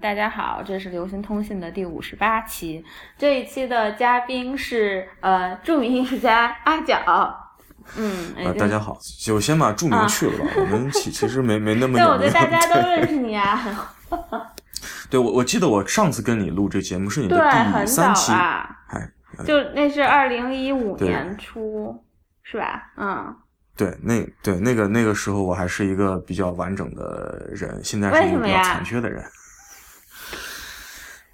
[0.00, 2.82] 大家好，这是流行通信的第五十八期。
[3.18, 6.98] 这一期的嘉宾是呃著名艺术家阿角。
[7.98, 10.50] 嗯，啊，大家好，就先把著名去了吧。
[10.56, 13.94] 我们其其实没没那么对，我觉得大家都认识你啊。
[15.10, 19.06] 对，我我记得我上次跟你录这节目是你的第三期，哎，
[19.44, 22.02] 就那是二零一五年初，
[22.42, 22.90] 是吧？
[22.96, 23.36] 嗯。
[23.76, 29.22] 对，那对那个那个时候我还是一个比较完整的人，现在是一个比较残缺的人。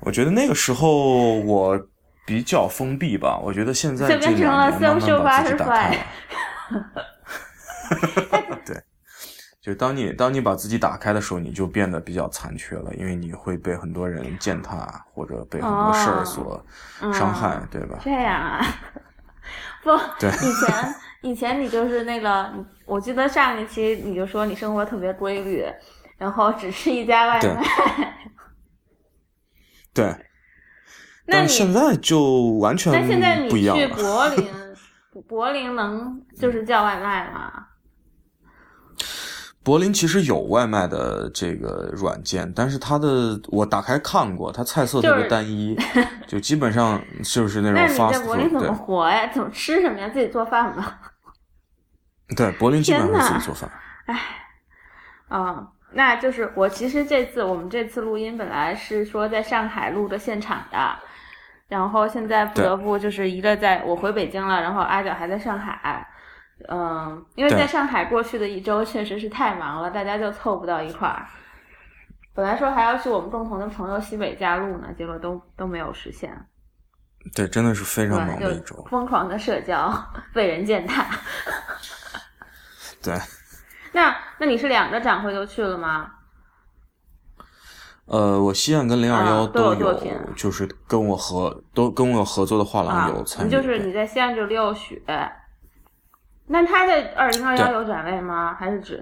[0.06, 1.76] 我觉得那个时候我
[2.24, 4.80] 比较封闭吧，我觉得现在这两年慢慢
[5.24, 5.96] 把自己打开了。
[8.64, 8.80] 对，
[9.60, 16.64] 就当你当你把自己打开的时候，你就变得比较残缺了，因为你会被很多人践踏，或者被很多事儿所
[17.12, 17.98] 伤害，对吧？
[18.00, 18.64] 这样啊？
[19.82, 20.94] 不，对，以前。
[21.22, 22.48] 以前你就是那个，
[22.84, 25.64] 我记得上一期你就说你生活特别规律，
[26.16, 27.64] 然后只吃一家外卖。
[29.96, 30.16] 对。
[31.26, 34.48] 那你现在就完全那现在你去柏林，
[35.26, 37.66] 柏林能就是叫外卖吗？
[39.64, 45.76] 柏林其实有外卖的这个软件，但是它的我打开看过，它菜色特别单一，
[46.28, 47.74] 就基本上就是那种。
[47.74, 49.26] 那你在柏林怎么活呀？
[49.34, 50.08] 怎么吃什么呀？
[50.10, 50.94] 自己做饭吗？
[52.36, 53.68] 对，柏林基本上自己做饭。
[54.06, 54.20] 哎，
[55.26, 60.98] 啊，那就是我其实这次我们这次录音本来是说在上海录的现场的，
[61.68, 66.06] 然后现在不得不就是一个在我回北京了，然后阿角还在上海。
[66.68, 71.26] 嗯，因为在上海过去的一周确实是太忙了，大家就凑不到一块儿。
[72.34, 76.30] 本来说还要去我们共同的朋友西北家录呢，结果都都没有实现。
[77.34, 79.92] 对，真的是非常忙的一周，疯狂的社交，
[80.32, 81.04] 被人践踏。
[83.02, 83.14] 对，
[83.96, 86.12] 那那你是两个展会都去了吗？
[88.04, 89.98] 呃，我西岸跟零二幺都有，
[90.36, 93.50] 就是跟我合都跟我合作的画廊有参与。
[93.50, 95.02] 就是你在西岸就六雪，
[96.46, 98.54] 那他在二零二幺有展位吗？
[98.54, 98.96] 还是指？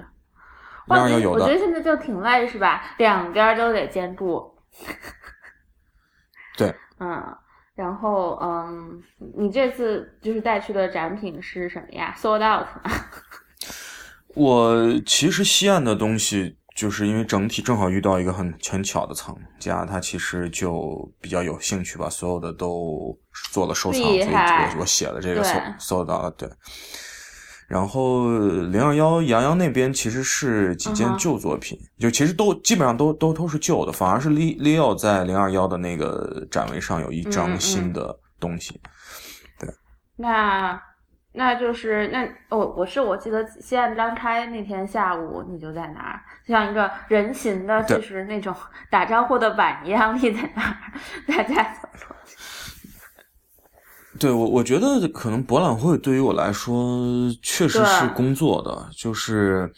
[0.86, 1.42] 零二幺有的。
[1.42, 2.80] 我觉得现在就挺累，是吧？
[2.98, 4.56] 两边都得兼顾。
[6.56, 6.72] 对。
[7.00, 7.36] 嗯，
[7.74, 9.02] 然后嗯，
[9.36, 12.68] 你这次就是带去的展品是什么呀？Sold out。
[14.34, 23.16] 我其实西岸的东西，就是因为整体正好遇到一个很很巧的藏家，他其实就比较有兴趣，把所有的都
[23.52, 26.48] 做了收藏，所以我我写了这个搜搜到了对。
[27.68, 28.28] 然后
[28.66, 38.80] 零二幺杨洋那边其实是几件旧作品，就其实都基本上都都都是旧的，反而是 Leo 在零二幺的那个展位上有一张新的东西，
[39.60, 39.70] 对。
[40.16, 40.80] 那。
[41.36, 48.54] 那就是那我我是我记得西岸张开那天下午你就在那儿，就像一个人形的，就是那种
[48.88, 50.76] 打招呼的板一样立在那儿，
[51.26, 52.36] 大家走过去。
[54.16, 57.04] 对我我觉得可能博览会对于我来说
[57.42, 59.68] 确实是工作的，就是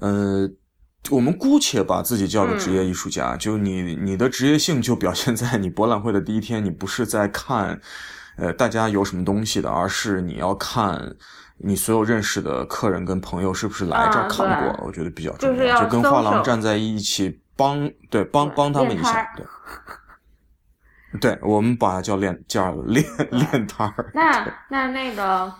[0.00, 0.50] 呃，
[1.08, 7.80] 我们姑且把自己叫做职业艺术家，就你你的职业性就表现在你博览会的第一天，你不是在看。
[8.40, 11.14] 呃，大家有什么东西的，而是你要看
[11.58, 15.82] 你所有认识的客人跟朋友是不是来这儿看过，我觉得比较重要。
[15.82, 19.46] 就跟画廊站在一起，帮对帮帮他们一下，对。
[21.20, 24.10] 对，我们把它叫练叫练练摊儿。
[24.14, 25.52] 那那那个，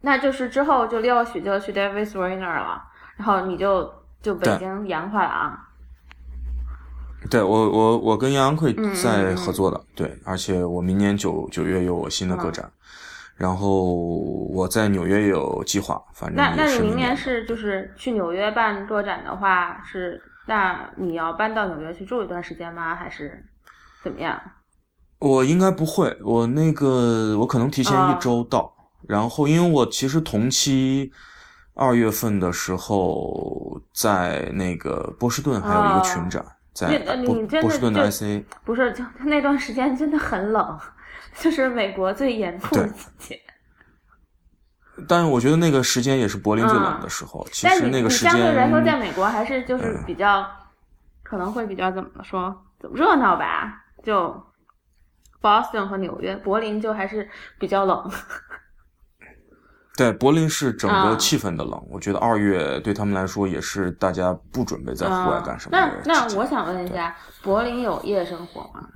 [0.00, 2.82] 那就是之后就廖许就去 David s w i n e r 了，
[3.16, 3.88] 然后你就
[4.20, 5.58] 就北京洋画廊。
[7.30, 12.70] 对我，我我跟杨洋会在合作的，对，而且我明年九九月有我新的个展，
[13.36, 22.94] 然后我在纽约也有计划，反正那那你明年是就是去纽约办个展的话，是那你要搬到纽约去住一段时间吗？
[22.94, 23.44] 还是
[24.02, 24.40] 怎么样？
[25.18, 28.72] 我应该不会，我那个我可能提前一周到，
[29.08, 31.10] 然后因为我其实同期
[31.74, 36.44] 二月份的时候在那个波士顿还有一个群展。
[36.76, 40.78] 在波波士顿的 IC 不是，就那段时间真的很冷，
[41.40, 43.40] 就是美国最严酷的季节。
[45.08, 47.46] 但是我觉得那个时间也是柏林最冷的时候。
[47.50, 50.46] 其实那个时间相对来说，在美国还是就是比较
[51.22, 53.84] 可能会比较怎么说，怎么热闹吧？
[54.02, 54.42] 就
[55.40, 57.28] Boston 和纽约，柏林就还是
[57.58, 58.10] 比较冷。
[59.96, 61.82] 对，柏林是整个气氛的冷。
[61.90, 65.78] 我觉得二月对他们来说也是大家不准备在户外干什么。
[65.78, 68.86] 那那我想问一下，柏林有夜生活吗？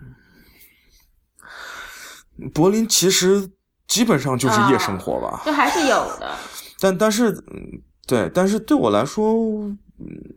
[2.55, 3.51] 柏林其实
[3.87, 6.31] 基本上就是夜生活吧，就还是有的。
[6.81, 7.39] 但但是，
[8.07, 9.35] 对，但是对我来说，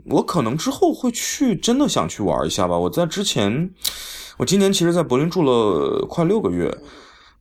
[0.05, 2.77] 我可能之后会去，真的想去玩一下吧。
[2.77, 3.69] 我在之前，
[4.37, 6.77] 我今年其实，在柏林住了快六个月，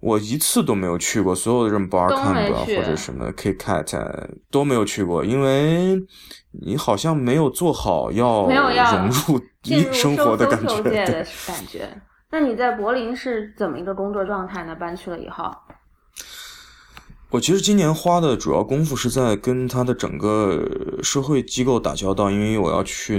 [0.02, 5.96] 我一次都没有去过所有的这种 bar camp 或者什么 K cat 都没有去过，因为
[6.50, 9.40] 你好像没有做好要融入
[9.94, 10.82] 生活的感觉。
[11.46, 11.88] 感觉。
[12.32, 14.74] 那你在柏林是怎么一个工作状态呢？
[14.74, 15.44] 搬去了以后？
[17.30, 20.68] 我其实今年花的主要功夫是在跟他的整个
[21.02, 23.18] 社会机构打交道，因为我要去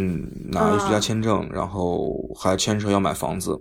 [0.51, 3.59] 拿艺术家签证，然后还牵扯要买房子。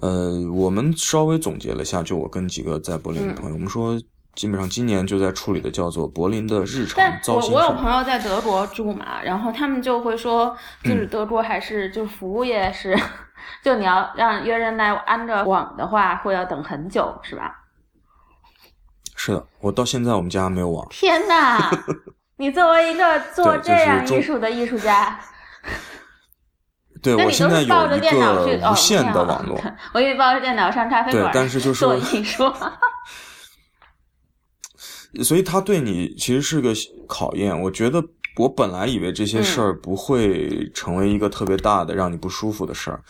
[0.00, 4.00] 呃，我们稍微总结了一下，就我跟几个在柏林的朋友，我们说
[4.34, 7.56] 基本上今年就在处理的叫做柏林的日常糟心事。
[7.56, 12.96] 我我有朋友在德国住嘛，然后他们就会说，就是德国还是就是服务业是，
[13.62, 17.56] 就你要让约人来安着网的话，会要等很久，是吧？
[19.16, 20.86] 是的，我到现在我们家没有网。
[20.88, 21.70] 天哪！
[22.36, 25.20] 你作为一个做 这样艺术的艺术家，
[27.02, 29.60] 对我现在有一个无线的网络。
[29.94, 32.44] 我以为抱着电脑上咖啡馆，但是就是说艺术。
[35.22, 36.72] 所以他对你其实是个
[37.08, 37.58] 考验。
[37.60, 38.02] 我觉得
[38.36, 43.02] 我本来以为这些事儿不会成为一个特别大的让你不舒服的事儿。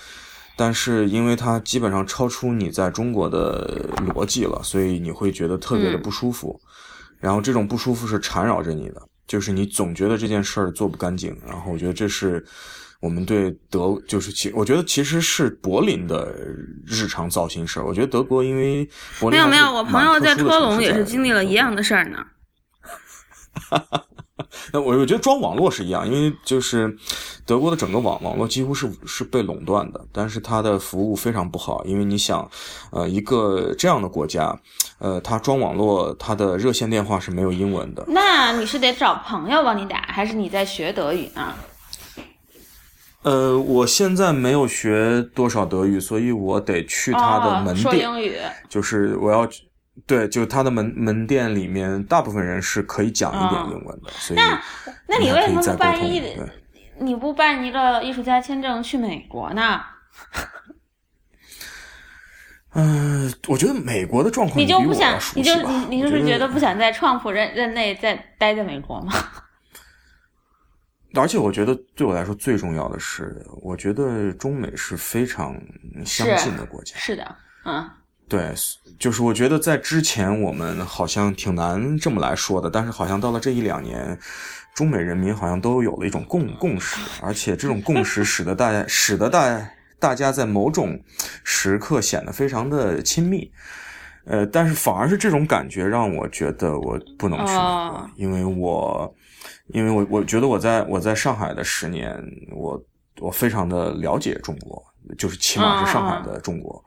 [0.57, 6.61] 但是，因为它基本上超出你在中国的逻辑了，所以你会觉得特别的不舒服。
[7.19, 11.35] 然后这种不舒服是缠绕着你的，就是你总觉得这件事儿做不干净。
[11.47, 12.45] 然后我觉得这是
[13.01, 16.35] 我们对德，就是其我觉得其实是柏林的
[16.87, 17.87] 日常糟心事儿。
[17.87, 18.89] 我觉得德国因为
[19.19, 22.19] 柏林没有没有，我朋友在科隆也是经历了一样的事儿呢。
[23.53, 24.05] 哈哈。
[24.73, 26.97] 那我我觉得装网络是一样，因为就是
[27.45, 32.49] 德国的整个网网络几乎是是被垄断的，但是它的服务非常不好，因为你想，
[32.91, 34.59] 呃，一个这样的国家，
[34.99, 38.05] 呃，它装网络，它的热线电话是没有英文的。
[38.09, 41.55] 那你是得找朋友帮你打，还是你在学德语呢？
[43.23, 48.37] 呃，我现在没有学多少德语，所以我得去他的门店，说英语，
[48.69, 49.49] 就是我要。
[50.07, 54.59] 对，就他的门门店里面，大部分人是可以讲一点英文的，所以那
[55.07, 56.23] 那你为什么不办一
[56.99, 59.79] 你不办一个艺术家签证去美国呢？
[62.73, 69.13] 嗯，我觉得美国的状况你就不想，你就你你就是觉得不想在创普任任内再待在美国吗？
[71.15, 75.61] 而且我觉得对我来说最重要的是，我觉得中美是非常
[76.05, 76.97] 相近的国家。
[76.97, 77.89] 是的，嗯。
[78.29, 78.55] 对，
[78.97, 84.17] 就是我觉得在之前我们好像挺难这么来说的，但是好像到了这一两年，
[84.73, 90.97] 中美人民好像都有了一种共共识，而且这种共识使得大家使得大大家在某种
[91.43, 93.51] 时刻显得非常的亲密，
[94.27, 97.53] 呃，但是反而是这种感觉让我觉得我不能去，
[98.15, 99.13] 因为我
[99.73, 102.23] 因为我我觉得我在我在上海的十年，
[102.53, 102.81] 我
[103.21, 104.83] 我非常的了解中国，
[105.19, 106.83] 就是起码是上海的中国。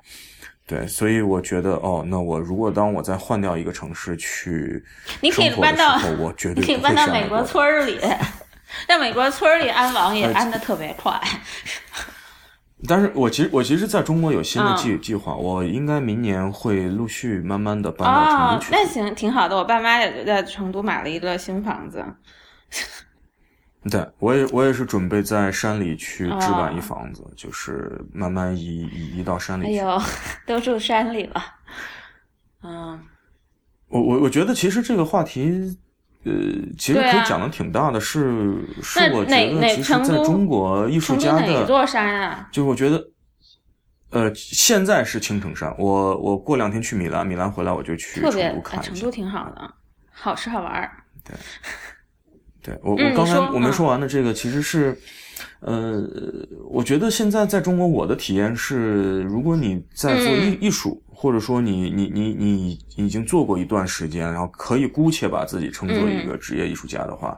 [0.65, 4.81] 对，所以我觉得，哦，那我如果当我再换掉一个城市去
[5.19, 7.99] 你可以搬到，我绝对可以搬到美国村儿里，
[8.87, 11.19] 在美国村儿里安网也安的特别快。
[12.87, 18.71] 但是我其实我其实在中国有新的计计划，我应该明年会陆续慢慢的搬到成都去。
[18.71, 22.03] 那行挺好的，我爸妈也在成都买了一个新房子。
[23.91, 29.79] 对，我也我也是准备在山里去置办一房子，就是慢慢移移移到山里去。
[29.79, 30.01] 哎呦，
[30.47, 31.43] 都住山里了，
[32.63, 32.99] 嗯。
[33.89, 35.77] 我我我觉得其实这个话题，
[36.23, 36.31] 呃，
[36.79, 42.47] 其实可以讲的挺大的，是是我觉得其实在中国艺术家的哪座山啊？
[42.51, 43.05] 就是我觉得，
[44.09, 45.71] 呃，现在是青城山。
[45.77, 49.73] 我我过两天去米兰，米兰回来我就去成都看成都挺好的，
[50.11, 50.89] 好吃好玩。
[51.23, 51.35] 对。
[52.63, 54.97] 对我，我刚才我没说完的这个其实是，
[55.59, 56.01] 呃，
[56.69, 67.37] 我觉得现在在中国，我的体验是，如果你在做艺艺术，或者说你你你你已经做过一段时间，然后可以姑且把自己称作一个职业艺术家的话，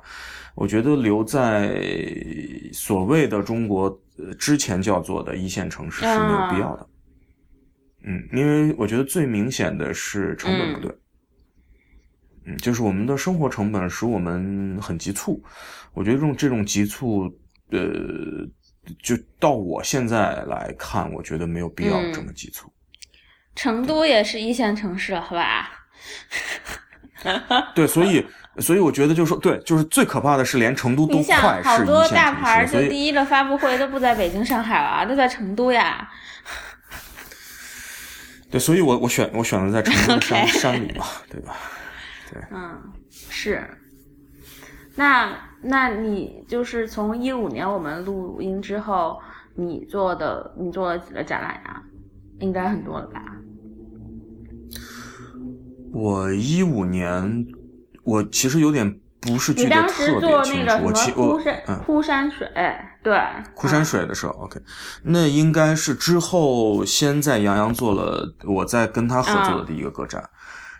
[0.53, 1.75] 我觉得留在
[2.71, 3.99] 所谓的中国
[4.37, 6.87] 之前叫做的一线城市是没有必要的。
[8.03, 10.95] 嗯，因为我觉得最明显的是成本不对。
[12.45, 15.43] 嗯，就是我们的生活成本使我们很急促，
[15.93, 17.23] 我觉得这种这种急促，
[17.71, 17.79] 呃，
[19.01, 22.71] 就到我现在来看，我觉得没有必要这么急促。
[23.55, 25.71] 成都也是一线城市，好吧？
[27.73, 28.23] 对，所以
[28.59, 36.07] 所以我觉得就是说，对，就是最可怕的是连成都都快是好多大牌就第一个发布会都不在北京、上海了，都在成都呀。
[38.51, 41.55] 对，所以我我选我选择在成都山 山里嘛，对吧？
[42.51, 43.63] 嗯，是。
[44.95, 49.19] 那那你就是从一五年我们录音之后，
[49.55, 51.83] 你做的你做了几个展览呀？
[52.39, 53.21] 应该很多了吧？
[55.93, 57.45] 我一五年，
[58.03, 60.83] 我其实有点不是记得特别清楚。
[60.83, 62.49] 我其我嗯，枯山水
[63.01, 63.17] 对，
[63.53, 64.59] 枯山水的时候，OK，
[65.03, 70.29] 那应该是之后先在杨洋做了，我在跟他合作的第一个个展，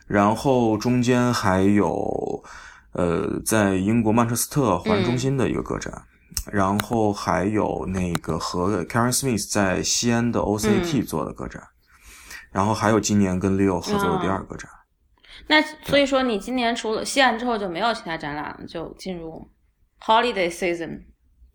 [0.08, 2.44] 然后中间还有
[2.94, 5.94] 呃，在英国曼彻斯特环中心的一个个展，
[6.52, 11.62] 然后还有那个和 Karen Smith 在西安的 OCT 做的个展，
[12.52, 14.70] 然后还有今年跟 Leo 合作的第二个展。
[15.48, 19.48] 那所以说，你今年除了西安之后就没有其他展览了，就进入
[20.00, 21.02] holiday season。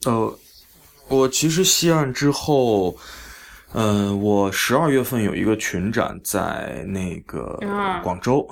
[0.04, 0.38] 呃，
[1.09, 2.97] 我其实西安之后，
[3.73, 7.59] 嗯，我十二月份有一个群展在那个
[8.03, 8.49] 广州，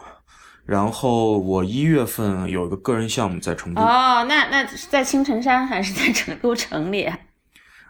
[0.64, 3.82] 然后我一月份有一个个人项目在成都。
[3.82, 7.12] 哦，那那在青城山还是在成都城里？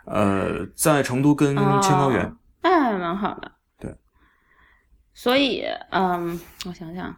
[0.07, 3.53] 呃，在成都跟千高原，那还蛮好的。
[3.79, 3.95] 对，
[5.13, 7.15] 所以，嗯，我想想。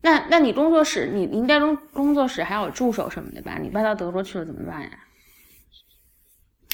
[0.00, 3.58] 那那你工作室，你应该工工作室还有助手什么的吧？
[3.62, 4.90] 你搬到德国去了怎么办呀？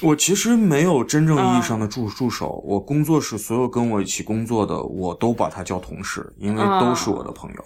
[0.03, 7.65] 我其实没有真正意义上的助助手，我工作室所有跟我一起工作的，我都把他叫同事，因为都是我的朋友。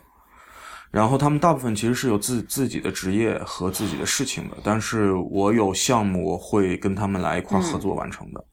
[0.91, 8.45] 然后他们大部分其实是有自自己的职业和自己的事情的，但是我有项目，我会跟他们来一块合作完成的。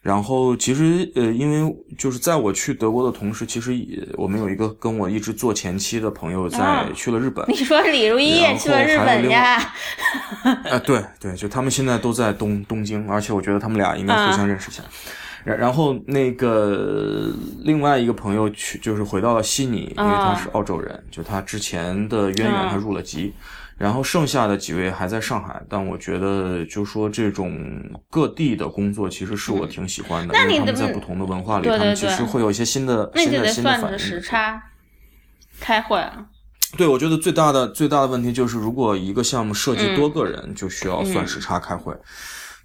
[0.00, 7.44] 然后其实呃，因为就是在我去德国的同时，其实也我们有一个跟我一直做前妻的朋友在去了日本。
[7.48, 9.56] 你说李如一也去了日本呀？
[10.70, 14.82] 啊，对对，就他们现在都在东东京，而且我觉得他们俩应该互相认识一下。
[15.44, 17.30] 然然后那个
[17.64, 23.32] 另外一个朋友去就是回到了悉尼，因为他是澳洲人，就他之前的渊源他入了籍。
[23.78, 27.80] 然后剩下的几位还在上海，但我觉得就说这种
[28.10, 33.96] 各地的工作其实是我挺喜欢的，因为他们在不同的文化里，他们其实会有一些新的新的新的反应。
[33.96, 34.60] 时差
[35.60, 36.04] 开会。
[36.76, 41.94] 对，我觉得最大的最大的问题就是，如果一个项目涉及多个人，就需要算时差开会。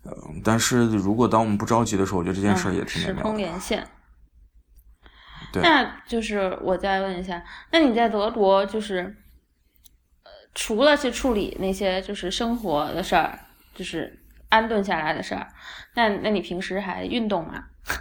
[0.05, 3.17] 嗯，但是如果当我们不着急的时候，我觉得这件事也挺美妙。
[3.17, 3.87] 时空连线。
[5.53, 5.61] 对。
[5.61, 9.15] 那就是我再问一下，那你在德国就是？
[10.55, 13.39] 除了去处理那些就是生活的事儿，
[13.73, 14.19] 就是
[14.49, 15.47] 安顿下来的事儿，
[15.95, 17.63] 那那你平时还运动吗？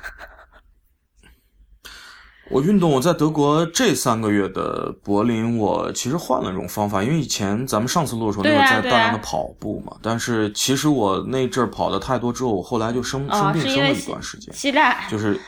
[2.50, 9.96] 我运动，我在德国这三个月的柏林，我其实换了一种方法，因为以前咱们上次录的时候，那会在大量的跑步嘛。
[10.02, 15.40] 但是其实我那阵儿跑的太多之后，我后来就生生病生了一段时间，期待 就是。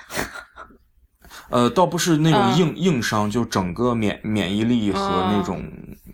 [1.54, 5.62] 呃，倒不是那种硬硬伤，就整个免免疫力和那种，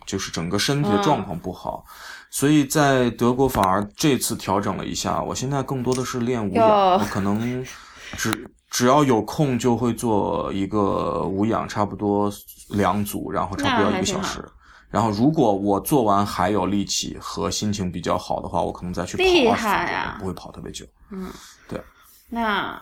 [0.05, 1.83] 就是整个身体的状况不好，
[2.29, 5.23] 所以在德国反而这次调整了一下。
[5.23, 7.65] 我现在更多的是练无氧，我可能
[8.19, 12.31] 只只要有空就会做一个无氧，差不多
[12.69, 14.47] 两组，然后差不多一个小时。
[14.91, 20.85] 然后如果我做完还有力气和心情比较好的话，我可能再去跑二十分钟，不会跑特别久。
[21.11, 21.31] 嗯，
[21.67, 21.81] 对。
[22.29, 22.79] 那。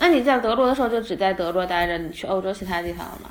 [0.00, 3.30] 那你在德国的时候就只在德国待着，你去欧洲其他地方了吗？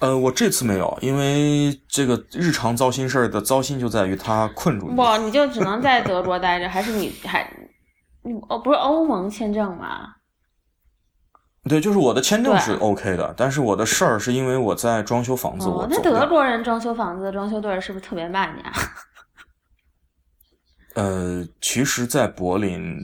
[0.00, 4.94] 呃，我这次没有，因为这个日常糟心事儿的糟心就在于它困住你。
[4.94, 7.50] 不，你就只能在德国待着，还是你还
[8.22, 10.14] 你哦，不是欧盟签证吗？
[11.68, 15.68] 对，就是我的签证是 OK 的，但是我的事儿是因为我在装修房子。
[15.68, 18.72] 哦，那德国人装修房子的装修队是不是特别慢呀？
[20.96, 22.98] 呃，其实，在柏林。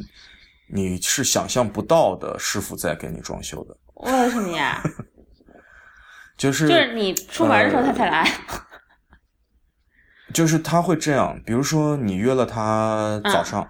[0.70, 4.82] 你是想象不到的师傅在给你装修的，为什么呀？
[6.37, 8.30] 就是就是你出门的时候他才来，
[10.32, 13.68] 就是他会这样，比如说你约了他早上，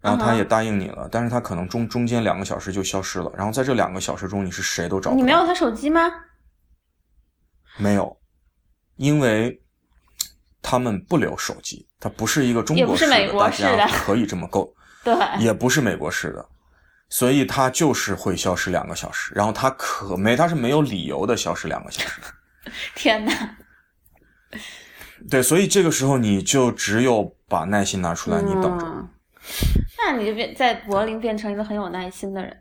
[0.00, 5.20] 然后他也答应你了，但是他可能中中间两个小时就消失了，然后在这两个小时中你是谁都找不到。
[5.20, 6.02] 你没有他手机吗？
[7.78, 8.14] 没有，
[8.96, 9.62] 因为
[10.60, 14.74] 他们不留手机，他不是一个中国式的，大家可以这么够。
[15.04, 16.48] 对，也不是美国式的，
[17.10, 22.20] 所以它就是会消失两个小时，然后它可没，它是没有理由的消失两个小时。
[22.96, 23.56] 天哪！
[25.30, 28.86] 对，所以这个时候你就只有把耐心拿出来，你等着。
[29.98, 32.56] 那你就变在柏林变成一个很有耐心的人。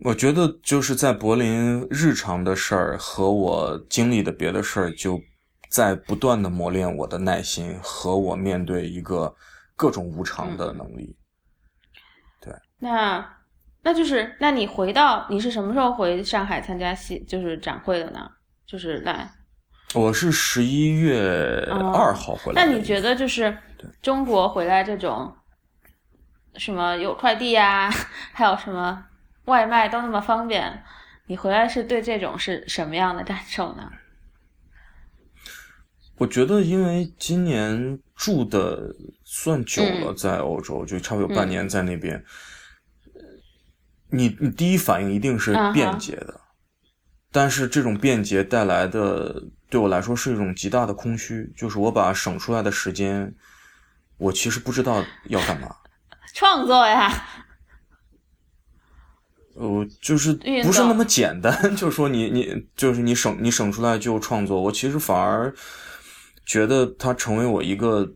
[0.00, 5.20] 我觉得就是在柏林，日常的事儿和我经历的别的事儿，就
[5.70, 9.34] 在不断的磨练我的耐心和我面对一个。
[9.76, 11.16] 各种无常的能力，
[12.40, 12.52] 对。
[12.78, 13.36] 那
[13.82, 18.30] 那就是那你回到你是什么时候回上海参加戏就是展会的呢？
[18.66, 19.30] 就是来，
[19.94, 22.64] 我是十一月二号回来。
[22.64, 23.56] 那你觉得就是
[24.00, 25.34] 中国回来这种
[26.56, 27.90] 什么有快递啊，
[28.32, 29.04] 还有什么
[29.44, 30.82] 外卖都那么方便，
[31.26, 33.90] 你回来是对这种是什么样的感受呢？
[36.16, 38.94] 我觉得，因为今年住的
[39.36, 42.24] 算久了，在欧洲就差不多有半年在那边，
[44.10, 46.40] 你你第一反应一定是便捷的，
[47.32, 53.34] 但是这种便捷带来的对我来说是一种极大的空虚，就是我把省出来的时间，
[54.18, 55.74] 我其实不知道要干嘛，
[56.32, 57.26] 创作呀，
[59.56, 65.52] 呃，就是不是那么简单， 就是说你你就是你省你省出来就创作，我其实反而。
[66.46, 68.06] 觉得它成为我一个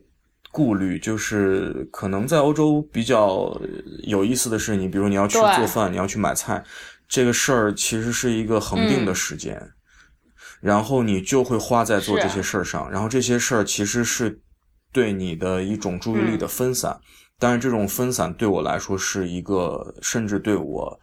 [0.51, 3.55] 顾虑，就是可能在欧洲比较
[4.03, 6.63] 有意思的是，你比如你要去做饭，你要去买菜，
[7.07, 9.61] 这个事儿其实是一个恒定的时间，
[10.59, 14.41] 然后你就会花在做这些事儿上，然后这些事儿其实是
[14.91, 16.99] 对你的一种注意力的分散，
[17.37, 20.99] 但是这种分散对我来说是一个，甚至对我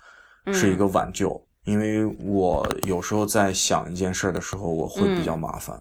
[0.53, 5.81] 是一个挽救，因为我有时候在想一件事儿的时候，我会比较麻烦。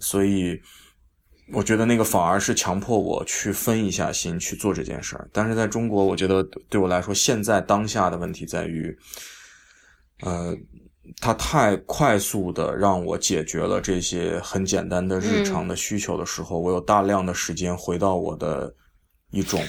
[0.00, 0.60] 所以，
[1.52, 5.28] 我觉得那个反而是强迫我去分一下心去做这件事儿。
[5.32, 8.96] 但是在中国，我觉得对我来说，现在当下的问题在于，
[10.22, 10.56] 呃，
[11.20, 18.74] 它太快速的让我解决了这些很简单的日常的需求的时候，我有大量的时间回到我的
[19.30, 19.60] 一种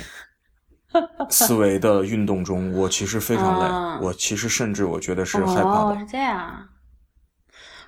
[1.29, 2.71] 思维的运动中。
[2.73, 3.59] 我其实非常
[3.99, 5.99] 累，我其实甚至我觉得是害怕的。
[5.99, 6.69] 是这样，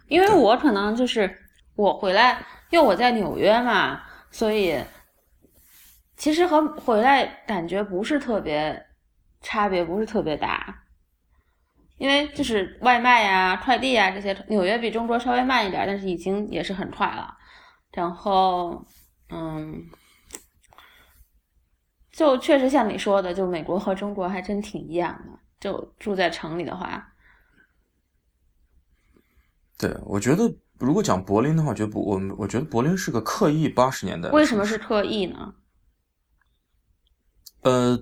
[0.07, 1.33] 因为我可能就是。
[1.77, 4.83] 我回来，因为我在纽约嘛，所以
[6.15, 8.85] 其实和回来感觉不是特别
[9.41, 10.83] 差别，不是特别大。
[11.97, 17.35] 因为就是外卖呀、快递呀这些，纽约比中国稍微慢一点，但是已经也是很快了。
[17.91, 18.85] 然后，
[19.29, 19.83] 嗯，
[22.11, 25.39] 就确实像你说的，就美国和中国还真挺一样的。
[25.59, 27.13] 就住在城里的话，
[29.79, 30.43] 对，我觉得。
[30.79, 34.29] 如果讲柏林的话，觉得不，我我觉得柏林是个刻意八十年代。
[34.29, 35.53] 为什么是刻意呢？
[37.61, 37.99] 呃，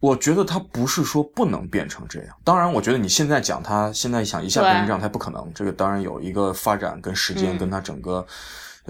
[0.00, 2.36] 我觉得它不是说不能变成这样。
[2.44, 5.52] 当然，我觉得你现在讲它，现在想一下变成这样，它不可能。
[5.54, 8.26] 这个当然有一个发展跟时间跟它整个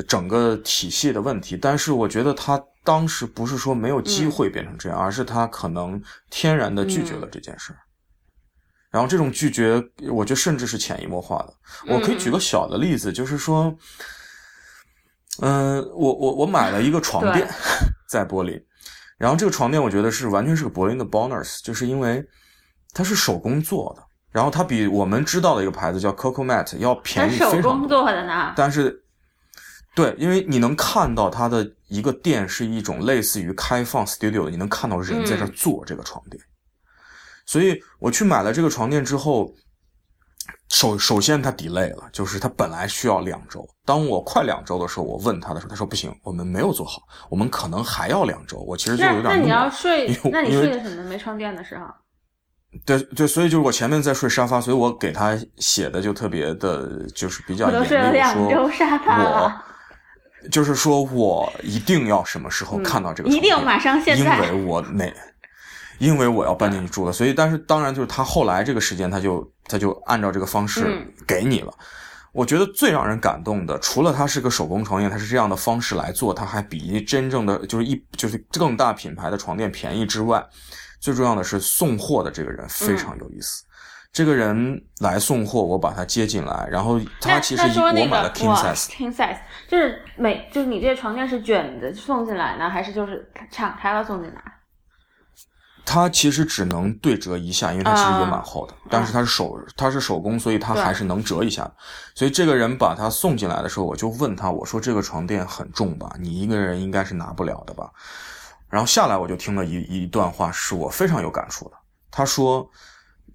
[0.06, 1.56] 整个体系的问题。
[1.56, 7.78] 但是，我觉得它当时不是说没有机会变成这样，而是它可能天然的拒绝了这件事儿。
[8.92, 11.54] 然后这种拒绝，我觉得甚至是潜移默化的。
[11.92, 13.74] 我可以举个小的例子，就是说，
[15.40, 17.48] 嗯，我我我买了一个床垫，
[18.06, 18.62] 在柏林，
[19.16, 22.22] 然后这个床垫我觉得是完全是个柏林的 Bonus，就是因为
[22.92, 27.62] 它是手工做的，然后它比我们知道的一个牌子叫 Coco Mat 要便宜非常多。
[27.62, 28.52] 手工做的呢？
[28.54, 29.02] 但是，
[29.94, 36.38] 对，因为你能看到它的一个店是一种类似于开放 studio 的，你能看到人在这做这个床垫。
[37.46, 39.52] 所以我去买了这个床垫之后，
[40.70, 43.68] 首首先它 delay 了，就是它本来需要两周。
[43.84, 48.58] 当我快两周的时候，我问他的时候，他说不行，我们没有做好，我们可能还要两周。
[48.58, 51.04] 我其实就有点那你要睡，那你睡的什么？
[51.04, 51.84] 没床垫的时候？
[52.86, 59.52] 对对，所以就是我前面在睡沙发，所以我给他写的就特别的，就是比较严厉，我
[60.50, 65.12] 就是说我一定要什么时候看到这个，一定马上现在，因为我哪。
[66.02, 71.72] 因为我要搬进去住了，所以但是当然就是他后来这个时间他就他就按照这个方式给你了。
[72.32, 80.44] 我觉得最让人感动的，除了他是个手工床垫，他是这样的方式来做，他还比真正的就是一就是更大品牌的床垫便宜之外，
[80.98, 83.62] 最重要的是送货的这个人非常有意思。
[84.12, 89.38] 这个人来送货，我把他接进来，然后他其实我买了 king size，king size
[89.68, 94.42] 就是每就是你这个床垫是卷的送进来呢，还是就是敞开了送进来？
[95.84, 101.70] 它其实只能对折一下，因为它其实也蛮厚的，但是它是手，它是手工，所以它还是能折一下。
[102.14, 106.14] 所以这个人把它送进来的时候，我就问他，我说这个床垫很重吧？
[106.18, 107.90] 你一个人应该是拿不了的吧？
[108.68, 111.76] 然后下来我就听了一一段话，是我非常有感触的。
[112.10, 112.66] 他说，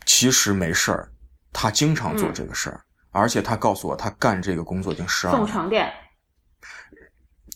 [0.06, 1.12] 其实没事儿，
[1.52, 2.82] 他经常做这个事儿，
[3.12, 5.46] 而且他告诉我，他干这个工作已经十二年。
[5.46, 5.92] 送床垫。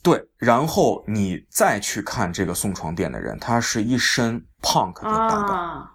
[0.03, 5.87] 对，然后你再去看这个送床垫的人，他是一身 punk 的打扮，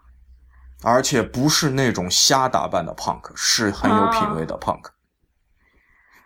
[0.83, 4.85] 而且不是那种瞎打扮的 punk，是很有品位的 punk，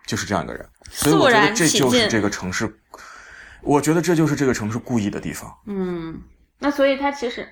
[0.07, 0.69] 就是这样一个人。
[0.91, 2.81] 所以我觉得这就是这个城市，
[3.63, 5.51] 我觉得这就是这个城市故意的地方。
[5.67, 6.21] 嗯，
[6.59, 7.49] 那所以他其实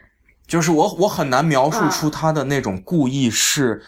[0.47, 3.83] 就是我，我很难描述出他的那种故意是。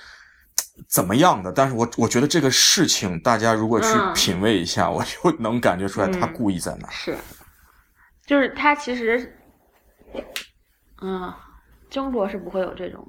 [0.88, 6.88] 怎么样的，但是我我觉得这个事情，大家如果去品味一下，我就能感觉出来他故意在哪。
[6.90, 7.16] 是，
[8.26, 9.36] 就是他其实，
[11.00, 11.32] 嗯，
[11.88, 13.06] 中国是不会有这种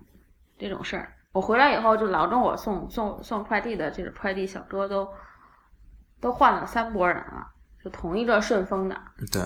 [0.57, 1.13] 这种事儿。
[1.31, 5.07] 我回来以后，就老跟我送送送快递的这个快递小哥都
[6.19, 7.47] 都换了三波人了，
[7.84, 9.01] 就同一个顺丰的。
[9.31, 9.41] 对。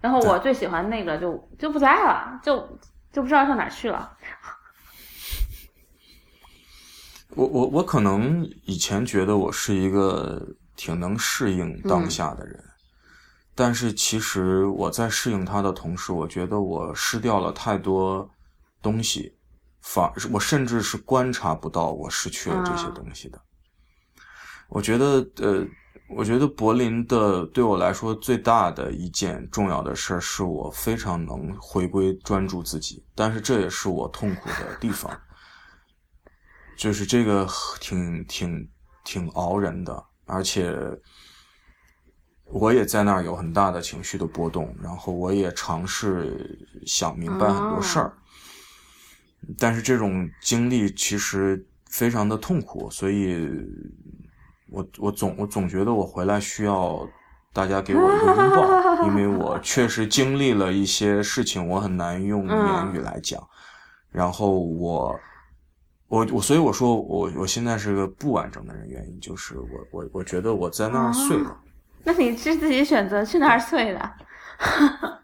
[0.00, 2.58] 然后我最喜欢那个就就不在了，就
[3.12, 4.16] 就不知道上哪去了。
[7.34, 12.62] 我我我可能以前觉得我是一个挺能适应当下的人，
[13.54, 18.28] 但是其实我在适应它的同时，我觉得我失掉了太多
[18.80, 19.34] 东西，
[19.80, 23.40] 反我甚至是观察不到我失去了这些东西的。
[24.68, 25.66] 我觉得，呃，
[26.08, 35.10] 我觉得柏林的对我来说最大的一件重要的事儿，是我非常能回归专注自己，但是这也是我痛苦的地方。
[36.76, 37.46] 就是这个
[37.80, 38.68] 挺挺
[39.04, 40.76] 挺熬人的，而且
[42.46, 48.12] 我也在那儿有很大的情绪的波动，然后我也尝试想明白很多事儿，
[49.58, 53.48] 但是这种经历其实非常的痛苦，所以
[54.68, 57.08] 我我总我总觉得我回来需要
[57.52, 63.46] 大家给我一个拥抱， 因为我确实经历了一些事情，我很难用言语来讲，
[64.10, 65.18] 然后我。
[66.14, 71.60] 我我所以我说我我现在是个不完整的人，原因就是我我我觉得我在那儿碎了。
[72.04, 74.12] 那你是自己选择去那儿碎的？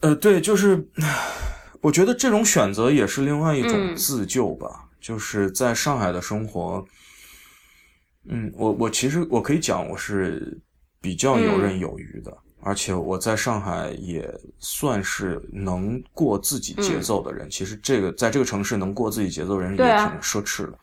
[0.00, 0.86] 呃，对，就是
[1.80, 4.84] 我觉得这种选择也是另外一种自救吧。
[5.00, 6.84] 就是在上海的生活，
[8.28, 10.60] 嗯，我我其实我可以讲我是
[11.00, 12.36] 比较游刃有余的。
[12.60, 17.48] 而且我在上海也算是能过自己节奏的人。
[17.48, 20.78] 其实这个在这个城市能过自己节奏的人也挺奢侈的。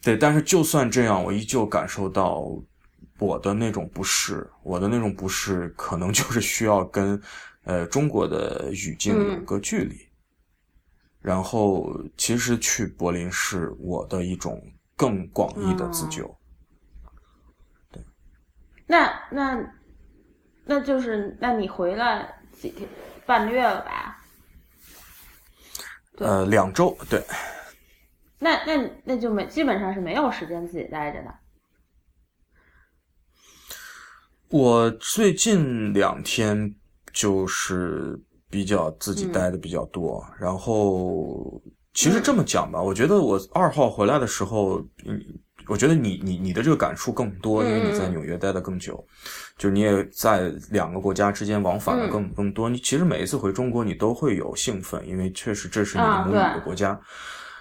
[0.00, 2.44] 对，但是就算这样，我依旧感受到
[3.18, 4.50] 我的那种不适。
[4.62, 7.20] 我的那种不适，可能就是 需要跟
[7.64, 9.96] 呃中国的语境有个距离。
[11.20, 14.60] 然后，其实去柏林是我的一种
[14.96, 16.34] 更广义的自救。
[17.92, 18.02] 对，
[18.86, 19.62] 那那。
[20.64, 22.88] 那就是，那你回来几天，
[23.26, 24.18] 半个月了吧？
[26.18, 27.20] 呃，两周，对。
[28.38, 31.34] 那那那就没，基本上是没有时间自己待着的。
[34.48, 36.72] 我最近两天
[37.12, 38.16] 就是
[38.48, 41.60] 比较自己待的比较多，然后
[41.92, 45.20] 其实这么讲吧，我觉得我二号回来的时候，嗯。
[45.68, 49.06] 我觉得你你你的这个感触更多，因为你在纽约待的更久，
[49.62, 52.68] 就你也在两个国家之间往返的更更多。
[52.68, 56.98] 你其实每一次回中国，你都会有兴奋，因为确实这是你的母语的国家。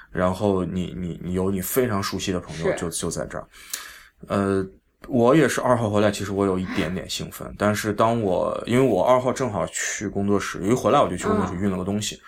[0.09, 3.47] 然后你你你有你非常熟悉的朋友就就在这儿。
[4.29, 4.65] 呃，
[5.07, 12.19] 我也是二号回来，其实我有一点点兴奋，但是当我因为我二号正好去工作室，一回来我就去工作室运了个东西。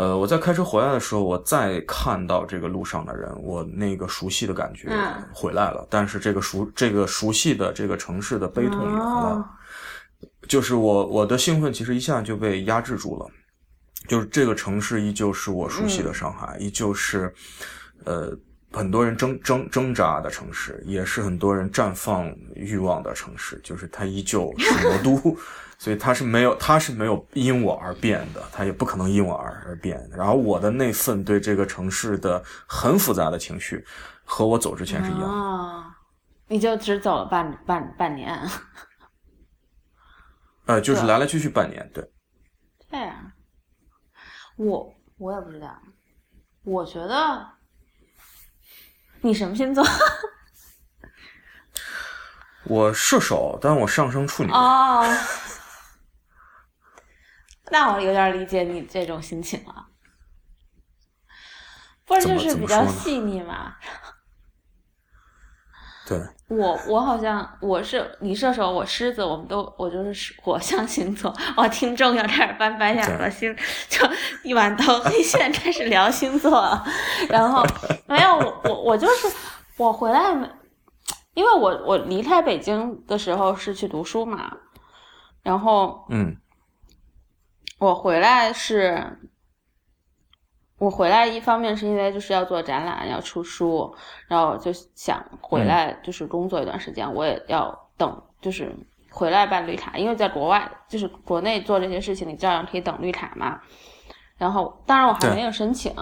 [0.00, 4.88] 呃，我在开车回来的时候，我再看到这个路上的人，我那个熟悉的感觉
[5.30, 5.86] 回来了。
[5.90, 9.50] 但是这个熟这个熟悉的这个城市的悲痛也回来了。
[10.48, 13.26] 就是我我的兴奋其实一下就被压制住了。
[14.08, 17.30] 就是这个城市依旧是我熟悉的上海，依旧是
[18.06, 18.34] 呃
[18.72, 23.60] 很多人挣挣挣扎的城市，也是很多人绽放欲望的城市。
[23.62, 25.36] 就是它依旧是魔都。
[25.80, 29.98] 所以它是没有，它是没有因我而变的，它也不可能因我而而变。
[30.12, 33.82] 然后我的那份对这个城市的很复杂的情绪，
[34.22, 35.22] 和我走之前是一样。
[35.22, 35.96] 啊，
[36.48, 38.38] 你就只走了半半半年？
[40.66, 42.06] 呃，就是来来去去半年，对。
[42.90, 43.32] 这样，
[44.56, 45.74] 我我也不知道。
[46.64, 47.48] 我觉得
[49.22, 49.84] 你什么星座？
[52.64, 54.50] 我射手，但我上升处女。
[54.50, 55.04] 哦。
[57.72, 59.86] 那我有点理解你这种心情了，
[62.04, 63.76] 不是就是比较细腻嘛？
[66.10, 71.32] 对，我我好像我是你射手，我狮子，我们都我就是火象星座。
[71.56, 73.56] 我听众要开始翻白眼了，星
[73.88, 74.04] 就
[74.42, 76.60] 一碗豆黑，现在开始聊星座，
[77.28, 77.64] 然后
[78.06, 79.32] 没有我我我就是
[79.76, 80.48] 我回来没，
[81.34, 84.50] 因为我我离开北京的时候是去读书嘛，
[85.42, 86.36] 然后嗯。
[87.78, 89.16] 我回来是，
[90.80, 93.94] 我回来一方面是因为就是要做展览，要出书，
[94.26, 98.74] 然后就想回来就是工作一段时间，我也要等，就是
[99.10, 103.60] 回来办绿卡，因为在国外就是国内做这些事情，你照样可以等绿卡嘛。
[104.38, 105.94] 然后当然我还没有申请，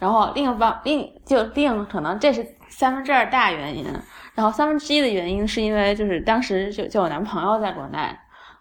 [0.00, 3.86] 然后另一方另就另可能这是三分之二大原因，
[4.34, 7.98] 然后三分之一的原因是因为就是当时就就我男朋友在国内，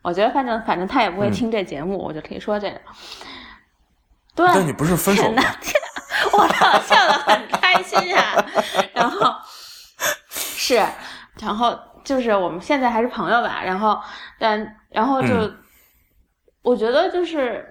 [0.04, 2.80] 我觉得反正反正他也不会听这节目，我就可以说这个。
[4.36, 5.42] 对，但你不是分手吗？
[6.34, 8.46] 我操，笑得很开心呀！
[8.94, 9.34] 然后
[10.28, 10.84] 是，
[11.40, 13.62] 然后就是我们现在还是朋友吧。
[13.64, 13.98] 然后，
[14.38, 15.50] 但然后就，
[16.62, 17.66] 我觉得就是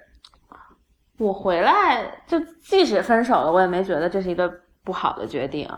[1.19, 4.51] 我回来，就即使分手了，我也没觉得这是一个
[4.83, 5.69] 不好的决定。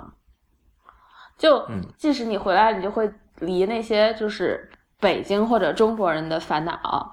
[1.37, 4.70] 就即使你回来，你就会离那些就是
[5.01, 7.12] 北京或者中国人的烦恼，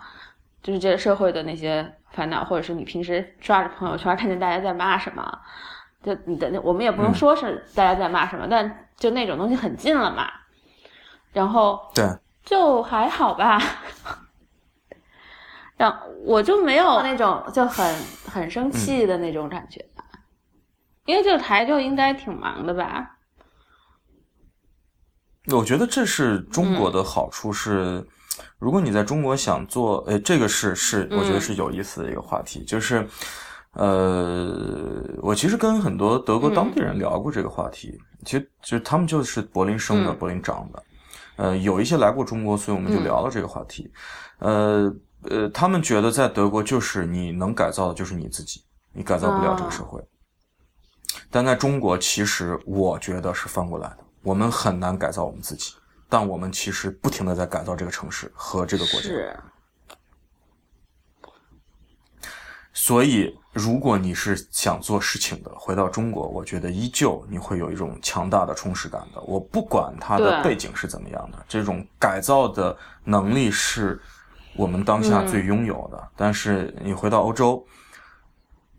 [0.61, 1.95] 就是这个社会的那些。
[2.13, 5.39] 烦恼，或者是你平时刷着朋友圈看见大家在骂什么，
[6.03, 10.29] 就你的那我们也不能说是大家在骂什么，但就那种东西很近了嘛。
[11.33, 12.05] 然后对，
[12.43, 13.59] 就还好吧。
[15.75, 17.95] 让我就没有那种就很
[18.31, 19.83] 很生气的那种感觉，
[21.05, 23.17] 因为这个台就应该挺忙的吧。
[25.51, 28.07] 我觉得这是中国的好处是。
[28.57, 33.07] 如果你在中国想做，呃，这个是是，我觉得是有意思的一个话题，就是，
[33.73, 40.83] 呃，我其实跟很多德国当地人聊过这个话题，其实其实他们就是柏林生的，柏林长的，
[41.35, 43.91] 呃，有一些来过中国，所以我们就聊了这个话题，
[44.39, 44.91] 呃
[45.29, 50.01] 呃，他们觉得在德国就是你能改造的就是你自己，你改造不了这个社会，
[51.29, 55.73] 但在中国其实我觉得是翻过来的，我们很难改造我们自己。
[56.13, 59.09] 但我们其实不停的在改造这个城市和这个国家，
[62.71, 69.19] 所以如果你是想做事情的，回到中国，我觉得依旧你会有一种强大的充实感的。
[69.23, 73.99] 我不管它的背景是怎么样的，这种改造的能力是
[74.55, 76.09] 我们当下最拥有的。
[76.15, 77.65] 但是你回到欧洲。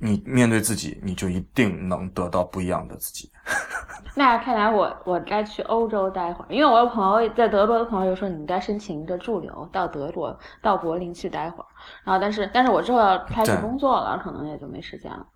[0.04, 3.30] 你面对自己，你就一定能得到不一样的自己。
[4.14, 11.66] 那看来我我该去欧洲待会儿，因为我有朋友在德国的朋友说，你该申请一个驻留到德国，到柏林去待会儿。
[12.04, 15.26] 然后，但是但是我之后要开始工作了，可能也就没时间了。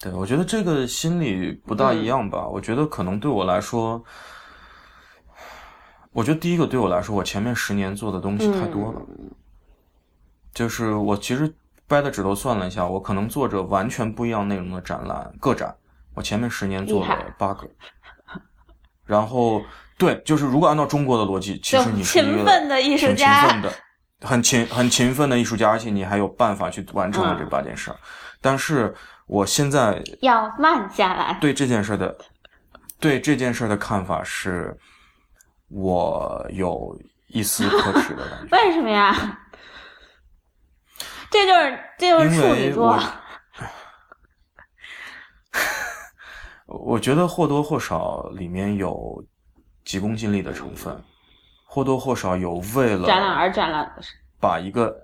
[0.00, 2.48] 对，我觉得这个心理不大一样吧。
[2.48, 4.02] 我觉得可能对我来说，
[6.10, 9.00] 我觉得第一个对我来说，我前面十年做的东西太多了，
[10.52, 11.54] 就是我其实。
[11.88, 15.74] 掰着指头算了一下，我可能做着完全不一样内容的展览，个展。
[16.14, 17.68] 我前面十年做了八个，
[19.06, 19.62] 然后
[19.96, 23.72] 对，就是如果按照中国的逻辑，其实你是一个很勤奋的、
[24.20, 27.96] 很勤很勤奋的艺术家，而且你还有办法去完成了这八件事儿。
[28.40, 28.92] 但是
[29.26, 31.38] 我现在要慢下来。
[31.40, 32.16] 对这件事的，
[32.98, 34.76] 对这件事的看法是，
[35.68, 38.48] 我有一丝可耻的感觉。
[38.58, 39.38] 为什么呀？
[41.30, 42.98] 这就是这就是处女座。
[46.66, 49.24] 我觉得或多或少里面有
[49.84, 51.02] 急功近利的成分，
[51.64, 54.02] 或多或少有为了展览而展览的，
[54.38, 54.94] 把一个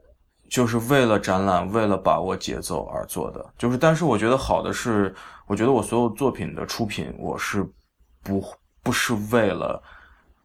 [0.50, 3.44] 就是为了展览，为了把握节奏而做的。
[3.56, 5.14] 就是，但是我觉得好的是，
[5.46, 7.66] 我觉得我所有作品的出品，我是
[8.22, 8.44] 不
[8.82, 9.82] 不是为了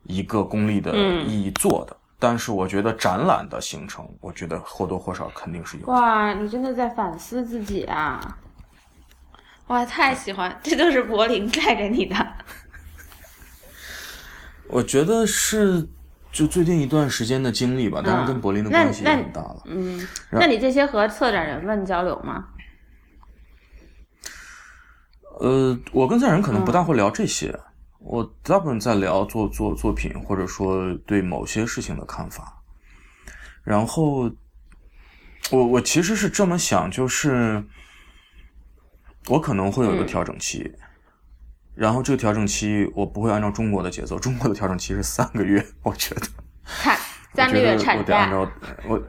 [0.03, 1.97] 一个功利的意义做的。
[2.21, 5.87] 但是我觉得展览的形成，我觉得或多或少肯定是有。
[5.87, 8.37] 哇，你真的在反思自己啊！
[9.67, 12.15] 哇，太喜欢，这都是柏林带给你的。
[14.67, 15.87] 我觉得是
[16.31, 19.61] 就最近一段时间的经历吧，当然跟柏林的关系也很大了。
[19.65, 22.47] 嗯，那你这些和策展人们交流吗？
[25.39, 27.57] 呃，我跟策展人可能不大会聊这些。
[28.09, 32.59] 我大部分在聊做做作品，或者说对某些事情的看法。
[33.63, 34.31] 然后，
[35.51, 37.63] 我我其实是这么想，就是
[39.27, 40.73] 我可能会有一个调整期，
[41.75, 46.21] 然后这个调整期我不会按照中国的节奏，中国的调整期是三个月，我觉得。
[46.65, 46.97] 看
[47.35, 48.01] 三个月产假。
[48.01, 48.51] 我得按照
[48.89, 48.99] 我，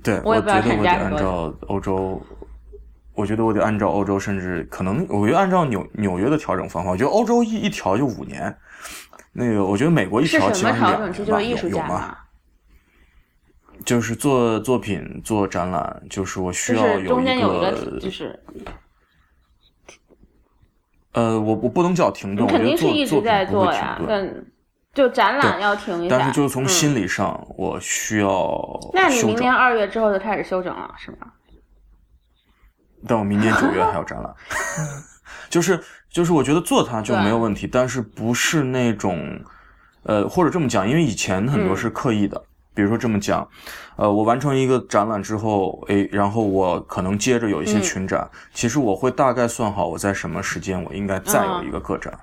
[0.00, 2.24] 对，我觉得我得按照欧洲。
[3.20, 8.56] 我觉得我得按照欧洲，甚至可能，我觉得按照纽纽约的调整方法，我觉得欧洲一一调就五年。
[9.32, 12.16] 那个，我觉得美国一调起码两年吧，有吗？
[13.84, 18.38] 就是做作品、做展览，就是我需要有一个，就是，
[21.12, 24.00] 呃，我我不能叫停顿，肯定是一直在做呀。
[24.06, 24.44] 但
[24.92, 28.78] 就展览要停一下，但是就是从心理上，我需要。
[28.92, 31.18] 那你明年二月之后就开始休整了，是吗？
[33.06, 34.34] 但我明年九月 还有展览，
[35.48, 39.40] 就是就是，我觉得做它就没有问题，但是不是那种，
[40.02, 42.38] 呃，或者这么讲，因为以前很多是刻意的，
[42.74, 43.46] 比比如说这么讲，
[43.96, 52.18] 呃，我完成一个展览之后，诶，然后我可能接着有一些群展，其实我会大概算好我在什么时间我应该再有一个个展，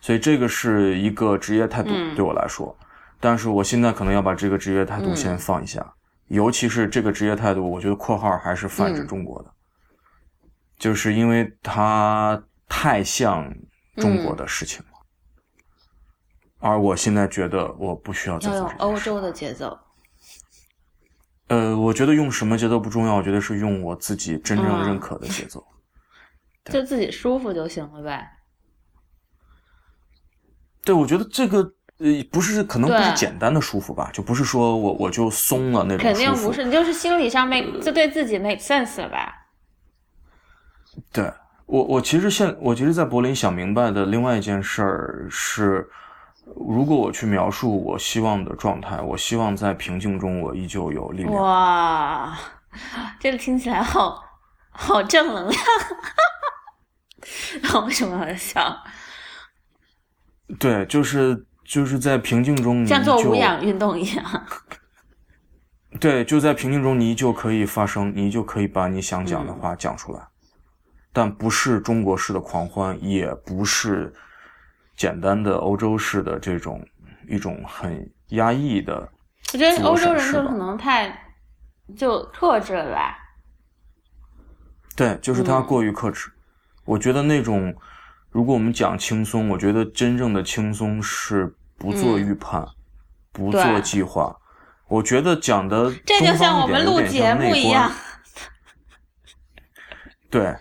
[0.00, 2.76] 所以这个是一个职业态度对我来说，
[3.20, 5.86] 但是我现在可能要把这个职业态度先放一下，
[6.26, 9.50] 尤其是这个职业态度，我觉得括号还是泛指中国的，
[10.82, 13.54] 就是因为它太像
[13.98, 14.86] 中国的事情了。
[16.58, 19.78] 而我现在觉得我不需要再用欧洲的节奏。
[21.46, 25.64] 呃，我觉得用什么节奏不重要，我觉得是用我自己真正认可的节奏，
[26.66, 28.28] 就自己舒服就行了呗。
[30.84, 31.58] 对，我觉得这个
[31.98, 36.02] 呃不是可能不是简单的舒服吧，就不是说我我就松了那种。
[36.02, 39.38] 肯定不是，你就是心理上 make 这对自己 make sense 了吧？
[41.12, 41.32] 对
[41.66, 45.88] 我，我其实现我其实，在柏林想明白的另外一件事儿是。
[46.56, 51.32] 如果我去描述我希望的状态，我希望在平静中我依旧有力量。
[51.36, 52.36] 哇，
[53.20, 54.20] 这个听起来好
[54.70, 55.62] 好正能量。
[57.62, 58.76] 那为什么要笑？
[60.58, 64.46] 对，就是就是在平静中，像做无氧运动一样。
[66.00, 70.20] 对，就在平静中，你依旧可以发声，你依旧可以把你想讲的话讲出来，
[71.12, 74.12] 但不是中国式的狂欢，也不是。
[74.94, 76.86] 简单的欧洲式的这种
[77.26, 79.10] 一种很压抑的，
[79.52, 81.34] 我觉得欧洲人就可能太
[81.96, 83.16] 就克制了吧。
[84.94, 86.30] 对，就是他过于克制。
[86.84, 87.74] 我觉得那种，
[88.30, 92.64] 如果我们讲轻松，我觉得真正的轻松是不做预判，
[93.32, 94.36] 不做计划。
[94.88, 97.90] 我觉得讲的这就像我们录节目一样。
[100.30, 100.54] 对。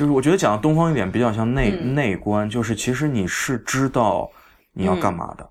[0.00, 4.30] 就是我觉得讲的东方一点比较像内内观，就是其实你是知道
[4.72, 5.46] 你要干嘛的，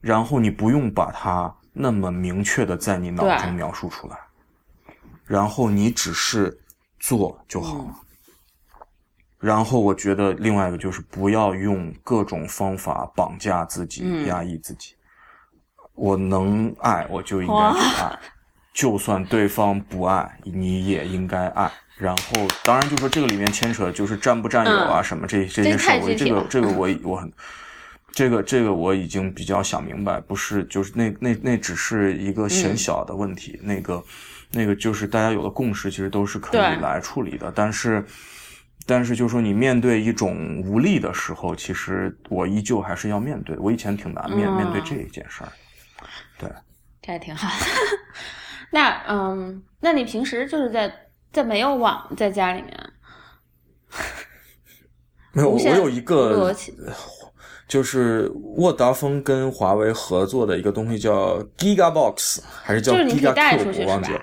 [0.00, 4.18] 然后你不用把它那么明确的在你脑中描述出来，
[5.24, 6.58] 然后你只是
[6.98, 7.94] 做就好了。
[9.38, 14.96] 然后我觉得另外一个就是不要用各种方法绑架自己、压抑自己。
[15.92, 18.18] 我能爱我就应该去爱，
[18.74, 21.70] 就算对方不爱你也应该爱。
[21.96, 27.32] 然后，当然，就说这个里面牵扯就是占不占有啊，什么这这些事我这个这个我我很，
[28.10, 34.02] 这个这个我已经比较想明白，不是就是那那那只是一个很小的问题，那个
[34.50, 37.52] 那个就是大家有的共识，其实都是可以来处理的。
[37.54, 38.04] 但是
[38.86, 43.56] 但是，就说你面对一种无力的时候，其实我依旧还是要面对。
[43.58, 45.52] 我以前挺难面面对这一件事儿，
[46.36, 46.50] 对，
[47.00, 47.48] 这还挺好。
[48.74, 51.00] 那嗯，那你平时就是在。
[51.34, 52.92] 在没有网，在家里面，
[55.34, 55.50] 没有。
[55.50, 56.54] 我有一个，
[57.66, 63.82] 就是沃达丰跟华为合作的一个东西，叫 Gigabox，还是叫 Giga？
[63.82, 64.22] 我忘记了。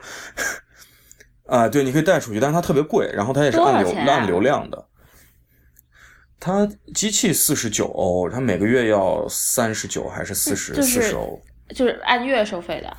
[1.48, 4.88] 啊，对，你可以带出去，但是它特别贵，然后它也是按流按流量的。
[6.40, 11.38] 它机器四十九欧，它每个月要三十九还是四十四十欧？
[11.76, 12.98] 就是按月收费的。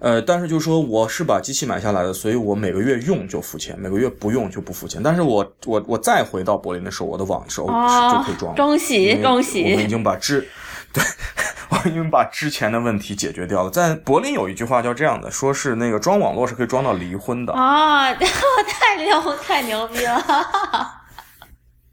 [0.00, 5.02] 呃，但是就是说，我是把机器买下来的，所以我每个月用就付钱，每个月不用就不付钱。
[5.02, 8.54] 但是我我我再回到柏林的时候，我的网是就可以装。
[8.54, 9.64] 恭喜恭喜！
[9.64, 10.46] 我们已经把之，
[10.92, 11.02] 对，
[11.70, 13.70] 我已经把之前的问题解决掉了。
[13.70, 17.52] 在柏林有一句话叫这样的，说是那个装网络是可以装到离婚的。
[17.52, 20.22] 啊， 太牛太牛逼了！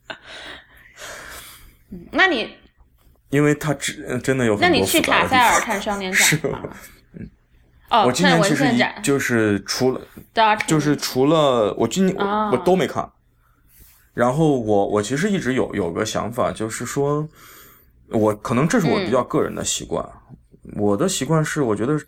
[2.12, 2.56] 那你，
[3.30, 6.60] 因为他真真的有那你去卡塞尔看双年展吗？
[7.90, 10.02] 我今年其实一就是除了，
[10.68, 13.10] 就是除了我今年我都没看。
[14.14, 17.28] 然后我我其实一直有有个想法，就是说，
[18.10, 20.08] 我可能这是我比较个人的习惯。
[20.78, 22.00] 我的习惯是，我觉得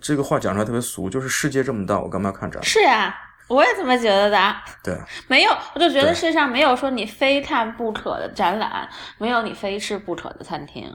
[0.00, 2.62] 这个话讲出来特别俗，就是世界这么大，我干嘛要看展？
[2.62, 3.14] 是呀，
[3.48, 4.54] 我也这么觉得的。
[4.82, 8.88] 对，没有，我就觉得世界上没有说你非看不可的展览，
[9.18, 10.88] 没有你非吃不可的餐厅。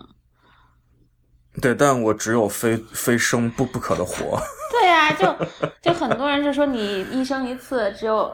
[1.62, 4.40] 对，但我只有非非生不不可的活。
[4.72, 5.48] 对呀，就
[5.82, 8.32] 就很多人就说你一生一次，只有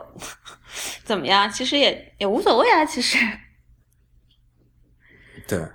[1.04, 1.50] 怎么样？
[1.50, 2.86] 其实也也无所谓啊。
[2.86, 3.18] 其实，
[5.48, 5.68] 对，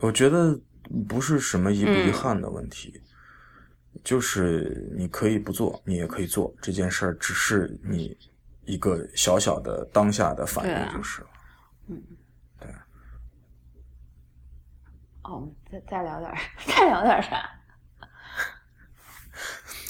[0.00, 0.58] 我觉得
[1.08, 3.00] 不是什么遗不遗憾的问题，
[4.04, 8.16] 就是你可以不做，你也可以做这件事儿，只是你
[8.64, 11.28] 一个小小的当下的反应就是了。
[11.88, 12.02] 嗯。
[12.60, 12.70] 对
[15.24, 16.32] 哦，再再聊点，
[16.66, 17.36] 再聊点 啥？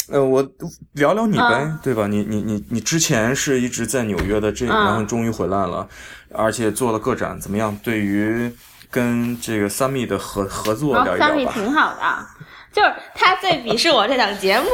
[0.11, 0.47] 呃，我
[0.93, 2.07] 聊聊你呗，对吧？
[2.07, 5.89] 你你你你之前是一直在纽约的，这然后终于回来了，
[6.33, 7.77] 而且做了个展，怎么样？
[7.83, 8.53] 对于
[8.91, 11.35] 跟这个 Sammy 的合合作聊一聊吧。
[11.35, 12.27] Sammy 挺好的，
[12.73, 14.67] 就是他最鄙视我这档节目，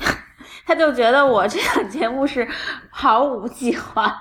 [0.66, 2.46] 他就觉得我这档节目是
[2.90, 4.14] 毫无计划，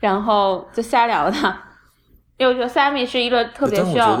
[0.00, 1.56] 然后就瞎聊的。
[2.36, 4.18] 因为我觉得 Sammy 是一个特别需要，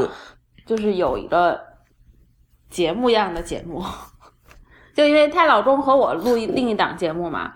[0.70, 1.60] 就是有一个
[2.68, 3.82] 节目样的节目，
[4.94, 7.52] 就因为她老钟和我录另一档节目嘛。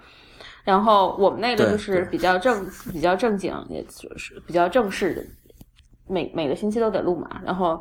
[0.65, 5.25] 然后我们那个就是比较正、比较正经，也就是比较正式的，
[6.09, 7.41] 每每个星期都得录嘛。
[7.45, 7.81] 然后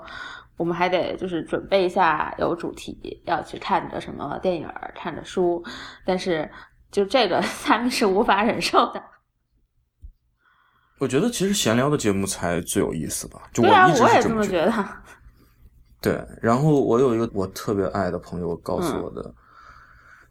[0.55, 5.63] 我们还得就是准备一下有主题，要去看着什么电影、看着书。
[6.05, 6.47] 但是
[6.91, 9.01] 就这个，他们是无法忍受的。
[10.99, 13.41] 我觉得其实闲聊的节目才最有意思吧。
[13.51, 14.71] 对啊，我也这么觉得。
[16.03, 19.33] 对，然后我有一个我特别爱的朋友告诉我的。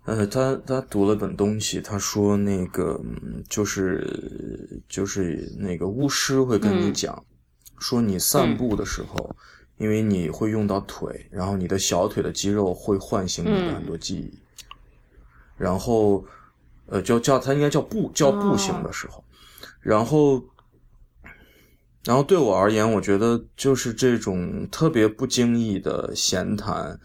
[0.04, 3.00] 呃，他他读了本东西，他说那个
[3.48, 7.24] 就是就是那个巫师会跟你讲，
[7.78, 9.34] 说你散步的时候，
[9.78, 14.38] 因为你会用到腿，然后你的小腿的肌肉会唤醒你的很多记忆，
[15.56, 16.24] 然后
[16.86, 19.22] 呃，叫叫他应该叫步叫步行的时候，
[19.80, 20.42] 然后
[22.04, 26.98] 然后对我而言，我觉得就是这种特别不经意的闲谈。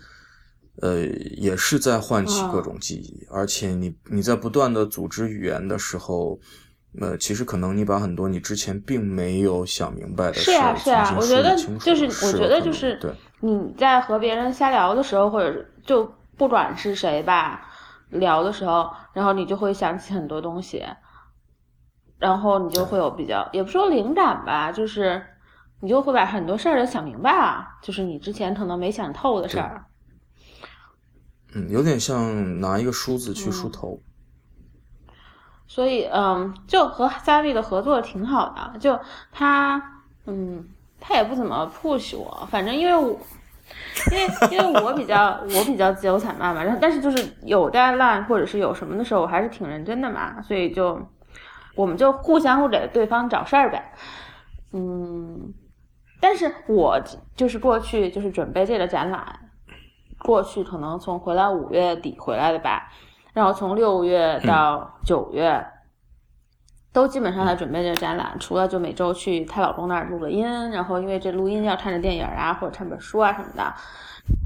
[0.79, 1.03] 呃，
[1.35, 6.39] 也是在唤起各种记忆，而且你你在不断的组织语言的时候，
[7.01, 17.67] 呃，其实可能你把很多你之前并没有想明白的事是啊是啊，我觉得就是我觉得就是对你在和别人瞎聊的时候，或者就不管是谁吧，
[18.11, 20.85] 聊的时候，然后你就会想起很多东西，
[22.19, 25.23] 然后你就会有比较，也不说灵感吧，就是
[25.79, 29.85] 你就会把很多事儿都想明白了，就是你之前可能没想透的事儿。
[31.53, 34.01] 嗯，有点像拿一个梳子去梳头，
[35.65, 38.77] 所以嗯，就和 Savi 的合作挺好的。
[38.79, 38.99] 就
[39.31, 40.67] 他，嗯，
[40.99, 43.17] 他也不怎么 push 我，反正因为我，
[44.11, 50.99] 因为因为我比较我比较自由散漫嘛，然后但是就是有 deadline 或者是有什么的时候，我还是挺认真的嘛，所以就
[51.77, 53.93] 我们就互相互给对方找事儿呗。
[54.73, 55.53] 嗯，
[56.19, 56.99] 但是我
[57.35, 59.39] 就是过去就是准备这个展览。
[60.19, 62.91] 过去可能从回来五月底回来的吧，
[63.33, 65.63] 然后从六月到九月，
[66.91, 73.71] 都基本上在准备这个展览，除了就每周去她老公那儿录个音，然后因为这录音要看着电影啊或者看本书啊什么的，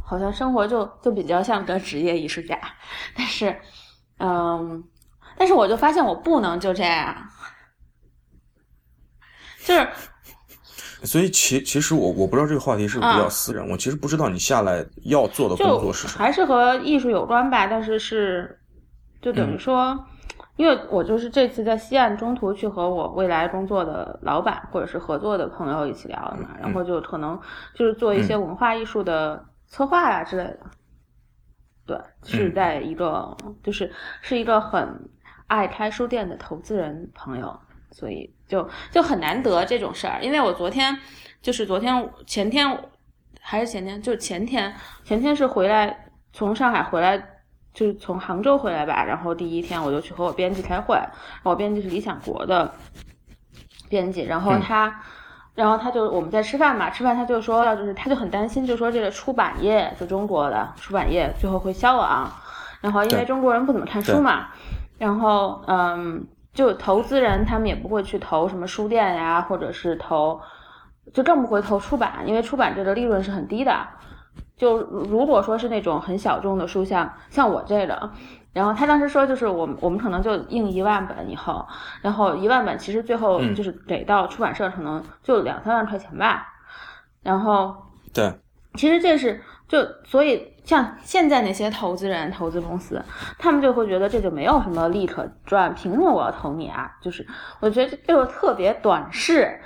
[0.06, 2.60] 好像生活就就比较像个职业艺术家。
[3.16, 3.56] 但是，
[4.20, 4.84] 嗯，
[5.42, 7.16] 但是我就发现我不能就这样，
[9.66, 9.88] 就是。
[11.04, 17.66] 所以其其实我我不知道这个话题是不是比较私人，我其实不知道你下来要做的工作是什么，还是和艺术有关吧？
[17.66, 18.60] 但是是，
[19.20, 19.98] 就等于说，
[20.58, 27.42] 因为我就是这次在西岸中途去和我未来工作的老板或者是合作的朋友一起聊的嘛，然后就可能
[27.74, 30.60] 就是做一些文化艺术的策划呀之类的。
[31.88, 35.10] 对，是在一个就是是一个很
[35.52, 37.60] 爱开书店的投资人朋友。
[37.94, 40.98] 所以就就很难得这种事儿，因为我昨天
[41.42, 42.66] 就是昨天前天
[43.42, 44.74] 还是前天，就是前天
[45.04, 47.18] 前天是回来从上海回来，
[47.74, 49.04] 就是从杭州回来吧。
[49.04, 50.98] 然后第一天我就去和我编辑开会，
[51.44, 52.74] 我编辑是理想国的
[53.90, 55.02] 编辑，然后他
[55.54, 62.32] 然后他就我们在吃饭嘛，吃饭他就说要就是他就很担心，就说这个出版业就中国的出版业最后会消亡，
[62.80, 64.48] 然后因为中国人不怎么看书嘛，
[65.02, 66.28] 然后嗯。
[66.54, 70.38] 就投资人，他们也不会去投什么书店呀，或者是投，
[71.14, 73.88] 就更不会投出版，因为出版这个利润是很低的。
[74.58, 78.12] 就如果说是那种很小众的书，像像我这个，
[78.52, 81.66] 然后他当时说，就是我们我们可能就印一万本以后，
[82.02, 86.46] 然后一万本其实最后就是给到出版社可能就两三万块钱吧。
[87.24, 87.74] 然后
[88.14, 88.30] 对，
[88.74, 89.42] 其实这是
[89.72, 90.52] 就所以。
[90.64, 93.04] 像现在那些投资人、投资公司，
[93.40, 96.90] 他们就会觉得这就没有什么利可赚，凭什么我要投你啊？
[97.02, 97.28] 就是
[97.60, 99.60] 我觉得这个特别短视，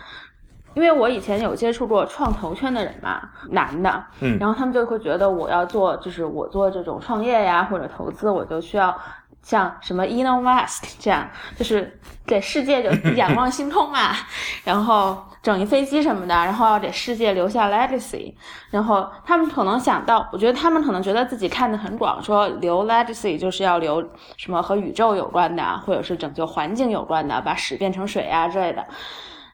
[0.73, 8.97] 因为我以前有接触过创投圈的人嘛，男的，嗯，然后他们就会觉得我要做，就是我做这种创业呀或者投资，我就需要。
[9.45, 14.09] 像什么 Elon Musk 这样，就是给世界就仰望星空嘛，
[14.65, 18.33] 然后整一飞机什么的，然后要给世界留下 legacy。
[18.71, 24.03] 然后他们可能想到，我觉得他们可能觉得自己看得很广，说留 legacy 就是要留
[24.35, 28.83] 什么和宇宙有关的，或者是拯救环境有关的，把屎变成水啊之类的。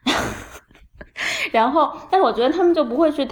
[1.51, 3.27] 然后，但是我觉得他们就不会去，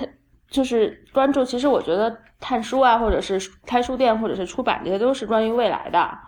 [0.52, 1.46] 就是关注。
[1.46, 6.20] 其实我觉得看书啊，或者是开书店，或者是出版，这些都是关于未来的。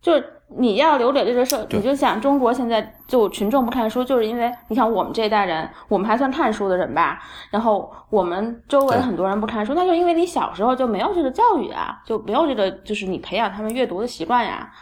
[0.00, 7.22] 就是你要留给这个社，你就想中国现在就群众不看书，就是因为你想我们这一代人，我们还算看书的人吧。
[7.50, 14.72] 然后我们周围很多人不看书，那就因为你小时候就没有这个教育啊，就没有这个就是你培养他们阅读的习惯呀。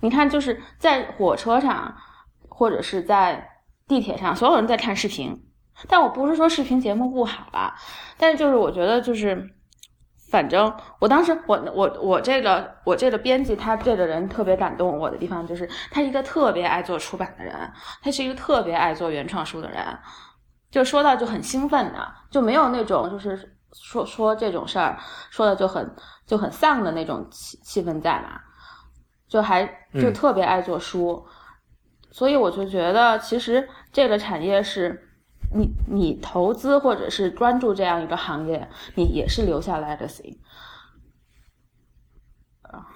[0.00, 1.94] 你看，就是在火车上
[2.48, 3.48] 或者是在
[3.88, 5.42] 地铁上，所有人在看视频。
[5.88, 7.74] 但我不是说视频节目不好啊，
[8.18, 9.50] 但是就是我觉得就是。
[10.32, 17.54] 反正我当时，我我我这个我这个编辑，他这个人特别感动我的地方，就是他一个特别爱做出版的人，
[18.02, 19.84] 他是一个特别爱做原创书的人，
[20.70, 25.94] 就说到就很兴奋的，就没有那种就是说说这种事儿说的就很
[26.26, 28.40] 就很丧的那种气气氛在嘛，
[29.28, 29.66] 就还
[30.00, 31.22] 就特别爱做书，
[32.10, 35.10] 所以我就觉得其实这个产业是。
[35.54, 40.38] 你你投资或者是专注这样一个行业，你也是留下 legacy
[42.62, 42.86] 啊。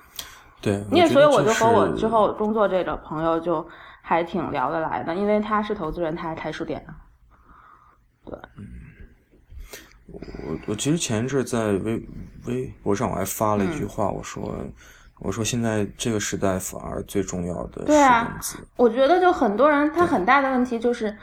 [0.60, 3.66] 对，因为所以我就和我之后工作这个朋友就
[4.00, 6.84] 还挺聊得来的，因为他是投资人，他还开书店。
[8.24, 8.64] 对，嗯，
[10.08, 12.08] 我我其实前一阵在微
[12.46, 14.56] 微博上我还发了一句话，我说
[15.20, 18.58] 我说现在这个时代反而最重要的是文字。
[18.76, 21.14] 我觉得就很多人他很大的问题就是。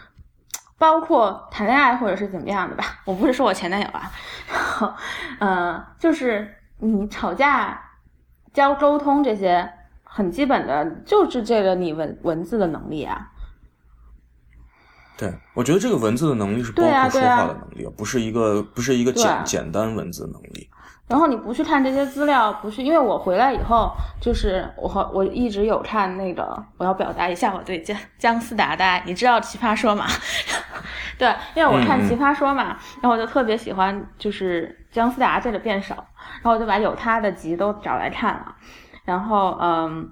[0.83, 4.11] 包括谈恋爱或者是怎么样的吧，我不是说我前男友啊，
[4.51, 4.93] 然后，
[5.39, 7.81] 嗯，就是你吵架、
[8.51, 9.71] 交沟通这些
[10.03, 13.31] 很基本的，就是这个你文文字的能力啊。
[15.15, 20.69] 对，我觉得这个文字的能力是包括说话的能力，不是一个不是一个简简单文字能力。
[21.07, 23.91] 然后你不去看这些资料，不是因为我回来以后，
[24.21, 30.05] 就是我和我一直有看那个，我要表达一下我对姜姜思达的爱，你知道《奇葩说》吗？
[31.19, 38.55] 对，因为我看《奇葩说》嘛，然后我就特别喜欢就是姜思达这个辩手，然后我就把有他的集都找来看了，
[39.03, 40.09] 然后嗯，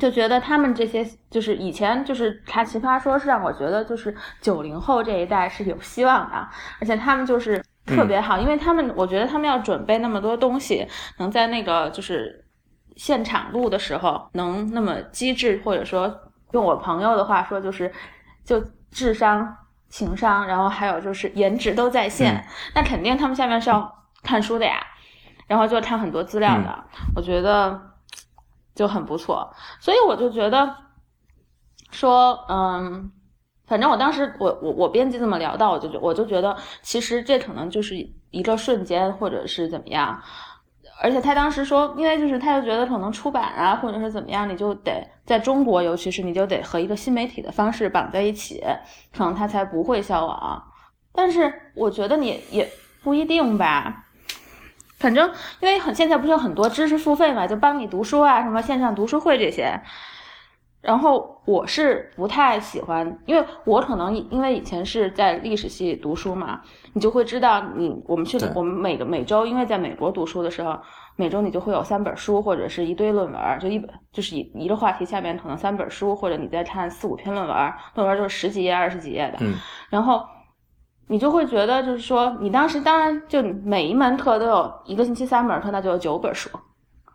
[0.00, 6.48] 就觉得他们这些就是以前就是看《奇葩说》是让我觉得就是九零后这一代是有希望的，
[6.80, 7.64] 而且他们就是。
[7.88, 10.86] 特别好，因为他们，我觉得他们要准备那么多东西，
[11.18, 12.44] 能在那个就是
[12.96, 16.14] 现场录的时候能那么机智，或者说
[16.52, 17.92] 用我朋友的话说，就是
[18.44, 19.56] 就智商、
[19.88, 24.80] 情商，然后还有就是颜值都在线，那肯定他们下面是要看书的呀，
[25.46, 26.84] 然后就看很多资料的，
[27.16, 27.80] 我觉得
[28.74, 30.76] 就很不错，所以我就觉得
[31.90, 33.12] 说，嗯。
[33.68, 37.94] 反正我当时，我我我编辑这么聊到，我就觉我就觉得，其实这可能就是
[38.30, 40.20] 一个瞬间，或者是怎么样。
[41.00, 48.64] 而且他当时说，因为就是他就觉得可能出版啊，或者是怎么样，你就得在中国，尤其是你就得和一个新媒体的方式绑在一起，
[49.16, 50.60] 可能他才不会消亡。
[51.12, 52.68] 但是我觉得你也
[53.04, 54.06] 不一定吧。
[54.98, 59.80] 反正因为很现在不是有很多知识付费嘛，就帮你读书啊，什么线上读书会这些。
[60.88, 66.62] 然后我是不太喜欢，因为我可能因为以前是在历史系读书嘛，
[66.94, 70.74] 你就会知道，你我们去我们每个每周，因为在美国读书的时候，
[71.16, 79.44] 每周你就会有三本书或者是一堆论文，就一本就是一一个话题下面可能三本书，或者你再看四五篇论文，论文就是十几页、二十几页的，
[79.90, 80.24] 然后
[81.08, 86.48] 你就会觉得就是说，你当时当然就每一门课都有一个星期三门课，那就有九本书。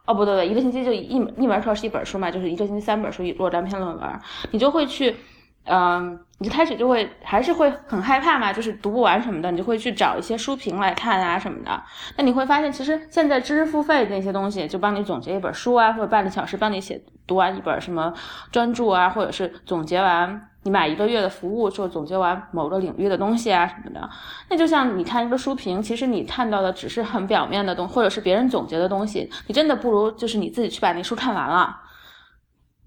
[0.05, 4.19] 哦，不对对，一个星期就一一门课是一本书嘛，就是一个星期三本书，一若干篇论文，
[4.51, 5.15] 你就会去，
[5.63, 11.81] 嗯，你就开始就会还是会很害怕嘛，就是读不完什么的，你就会去找一些书评来看啊什么的。
[12.17, 18.13] 那你会发现，其实现在知识付费那些东西，就帮你总结一本书啊，或者半个小时帮你写读完一本什么
[18.51, 20.49] 专著啊，或者是总结完。
[20.63, 24.09] 你买一个月的服务，就总结完某个领域的东西啊什么的，
[24.49, 31.75] 那就像你看一个书评，其实你看到的只是很表面的东，或者是别人总结的东西，你真的不如就是你自己去把那书看完了，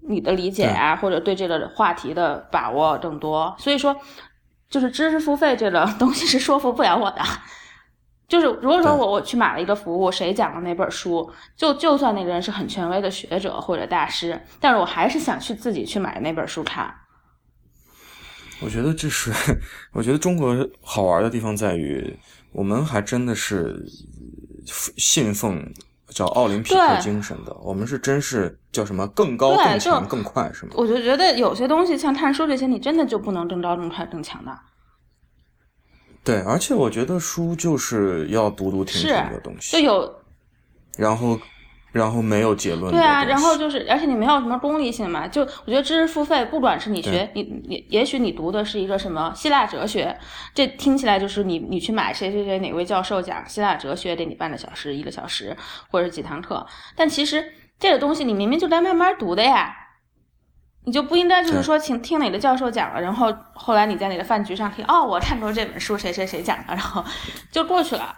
[0.09, 3.55] 你的理解啊，或者对这个话题的把握更多。
[3.59, 3.95] 所以说，
[4.69, 7.21] 就是知识付费这个东西是说服不了我的。
[8.27, 16.93] 就是如果说我我去买了一个服务，谁讲的那本书，就就算那个人是很权威的学者或者大师，但是我还是想去自己去买那本书看。
[18.59, 19.31] 我觉得这是，
[19.93, 22.17] 我觉得中国好玩的地方在于，
[22.51, 23.85] 我们还真的是
[24.65, 25.63] 信奉
[26.09, 27.53] 叫奥林匹克精神的。
[27.61, 30.71] 我们是真是叫什么更高更强更快是吗？
[30.75, 34.51] 我就觉得有些东西像看书这些，你真的就不能更高更快更强的。
[36.23, 40.15] 对，而且我觉得书就是要读读听听的东西，就有，
[40.97, 41.39] 然后。
[41.91, 42.91] 然后没有结论。
[42.91, 45.27] 对啊，然后就是，而且你没有什么功利性嘛。
[45.27, 50.17] 就我觉得知识付费，不管是你学，你你也许你读的是一个什么希腊哲学，
[50.53, 55.55] 这听起来就是你你去买谁谁谁哪位教授讲希腊哲学，给你半个小时、一个小时
[55.89, 56.65] 或者几堂课。
[56.95, 57.43] 但其实
[57.79, 59.73] 这个东西你明明就该慢慢读的呀，
[60.85, 67.03] 你就不应该就是说请听哪个教授讲了，然后后来你在哪个饭局上听，哦，我看过这本书，谁谁谁讲的，然后
[67.51, 68.13] 就过去了。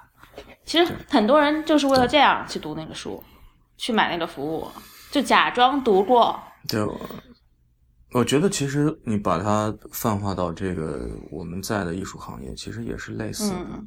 [0.66, 3.24] 其实很多人就是为了这样去读那个书，
[3.80, 4.68] 去买那个服务，
[5.10, 6.38] 就假装读过。
[6.68, 6.96] 就
[8.12, 13.84] 我觉得，其实你把它泛化到这个我们在的艺术行业，其实也是类似的。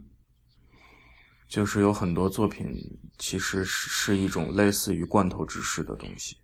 [1.46, 2.66] 就是有很多作品，
[3.18, 6.36] 其实是是一种类似于罐头知识的东西。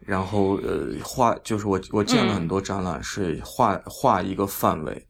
[0.00, 5.06] 然后，呃，画就是我我见了很多展览，是画画一个范围，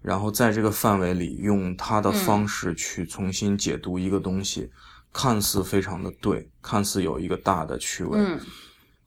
[0.00, 4.68] 然后在这个范围里用他的方式去重新解读一个东西，
[5.14, 8.18] 看似非常的对，看似有一个大的趣味，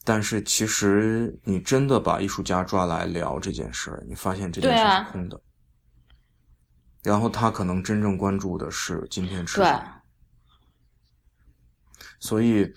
[0.05, 5.39] 但是其实你真的把艺术家抓来聊这件事儿，你发现这件事是空的。
[7.03, 10.01] 然后他可能真正关注的是今天吃什么，
[12.20, 12.74] 所以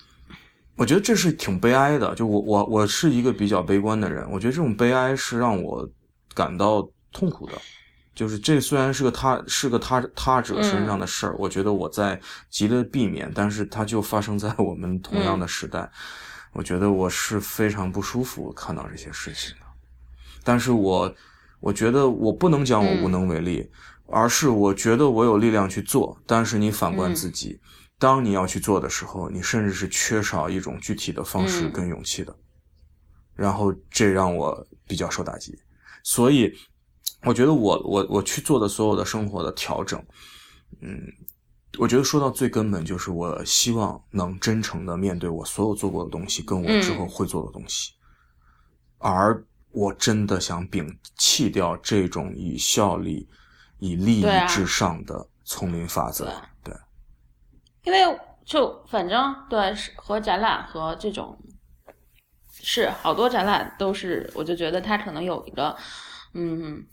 [0.76, 2.14] 我觉得这是挺悲哀的。
[2.16, 5.89] 就我我我是一个比较悲观的人，我觉得这种悲哀是让我
[6.35, 7.53] 感到痛苦的。
[8.21, 15.91] 就是这虽然是个他是个他他者身上的事儿，我觉得我在极力避免，但是它就发生在我们同样的时代，
[16.53, 19.64] 我觉得我是非常不舒服看到这些事情的。
[20.45, 21.14] 但是我
[21.61, 23.71] 我觉得我不能讲我无能为力。
[24.12, 27.59] 而是我觉得我有力量去做，但是你反观自己，
[27.97, 32.37] 当你要去做的时候，你甚至是缺少一种具体的方式跟勇气的，
[33.37, 35.57] 然后这让我比较受打击。
[36.03, 36.53] 所以，
[37.25, 40.03] 我觉得我我我去做的所有的生活的调整，
[40.81, 41.01] 嗯，
[41.79, 47.93] 我觉得说到最根本就是我希望能真诚的面对我所有做过的东西，跟我之后会做的东西，
[48.99, 53.29] 而我真的想摒弃掉这种以效率。
[53.83, 56.31] 以利益至上的丛林法则，
[56.62, 56.75] 对，
[57.85, 61.35] 因为就反正对和展览和这种
[62.53, 65.75] 是好多展览都是，我就觉得它可能有一个，
[66.35, 66.87] 嗯，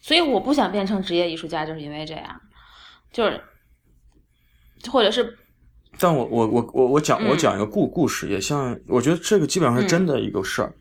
[0.00, 2.40] 所以我不想变成职业艺术家，就是因为这样，
[3.12, 3.40] 就是
[4.90, 5.36] 或者是，
[5.98, 10.72] 但我我我我我讲我讲一个故故事，也像我觉得这个基本上是真的一个事儿。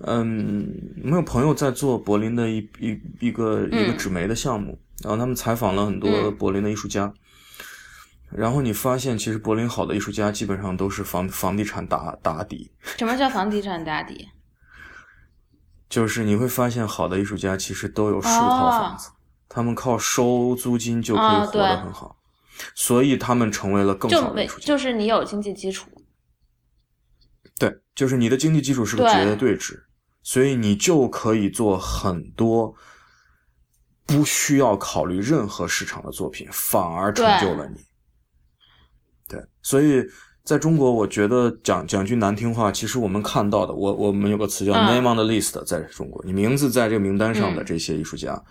[0.00, 0.66] 嗯，
[1.04, 7.12] 我有朋友在做柏林的一一一个一个纸媒的项目，然后他们采访了很多柏林的艺术家，
[8.30, 12.70] 然后你发现其实柏林好的艺术家基本上都是房房地产打打底。
[12.98, 14.26] 什么叫房地产打底？
[15.90, 19.10] 就是你会发现好的艺术家其实都有数套房子，
[19.48, 22.16] 他们靠收租金就可以活得很好，
[22.74, 24.66] 所以他们成为了更好的艺术家。
[24.66, 25.90] 就是你有经济基础。
[27.58, 29.84] 对，就是你的经济基础是个绝对值。
[30.22, 32.74] 所以你就可以做很多
[34.04, 37.80] 不需要考虑任何市场的作品，反而成就了你。
[39.26, 40.04] 对，所以
[40.50, 48.42] 在中国，我觉得讲讲句难听话，其实我们看到的，我我们有个词叫 “name on the list”，在中国，你名字在这个名单上的这些艺术家，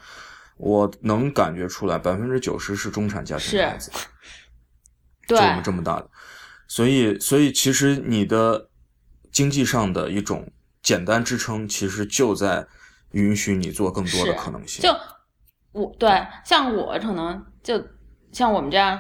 [0.55, 3.91] 我能感觉出来，百分之九十是中产家庭的孩子，
[5.27, 6.09] 对，就我们这么大的。
[6.69, 8.69] 所以，所以其实你的
[9.29, 10.49] 经济上的一种。
[10.81, 12.65] 简单支撑其实就在
[13.11, 14.81] 允许你做更多的可能性。
[14.81, 14.89] 就
[15.73, 16.09] 我对
[16.45, 17.85] 像我可能就
[18.31, 18.97] 像我们这样，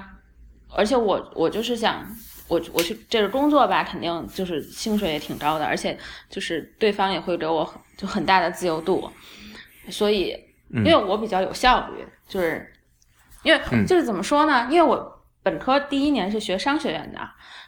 [0.75, 2.05] 而且我我就是想
[2.49, 5.97] 我我去这个工作吧，肯定就是薪水也挺高的，而且
[6.29, 9.09] 就是对方也会给我就很大的自由度。
[9.89, 10.35] 所以
[10.71, 12.69] 因为我比较有效率，就是
[13.43, 14.67] 因为就是怎么说呢？
[14.69, 17.19] 因为我本科第一年是学商学院的，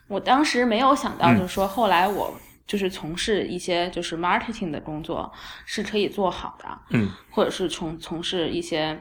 [0.07, 2.35] 我当时没有想到，就是说后来我。
[2.67, 5.29] 就是从事一些就是 marketing 的工作
[5.65, 8.97] 是可以做好的，嗯，或者是从从事一些，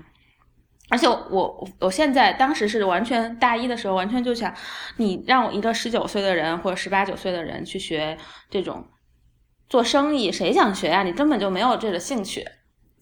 [0.91, 4.53] 而且我我现在当时是完全大一的时候，完全就想
[4.97, 8.18] 你让我一个十九岁的人或者十八九岁的人去学
[8.51, 8.84] 这种
[9.68, 11.03] 做生意，谁想学呀？
[11.03, 12.45] 你根本就没有这个兴趣。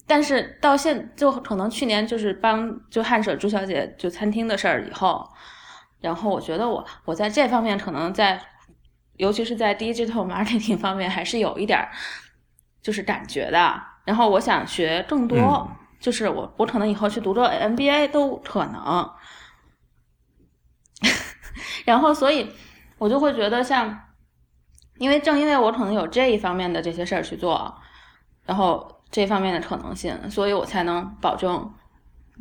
[0.07, 5.27] 但是到现就可能去年就是帮就汉舍朱小姐就餐厅的事儿以后，
[5.99, 8.41] 然后我觉得我我在这方面可能在。
[9.17, 11.85] 尤其是在 digital marketing 方面，还是有一点
[12.81, 13.83] 就是感觉的。
[14.05, 15.69] 然后我想学更多，
[15.99, 19.09] 就是我我可能以后去读个 MBA 都可能。
[21.85, 22.51] 然后，所以
[22.97, 23.99] 我就会觉得，像
[24.97, 27.73] 因为正因为我可能有这一方面的这些事儿去做，
[28.45, 31.73] 然后这方面的可能性，所以我才能保证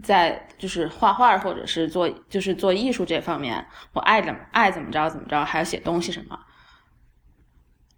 [0.03, 6.39] 在就是画画或者是做就是做艺术这方面，我爱怎么爱怎么着怎么着，还要写东西什么。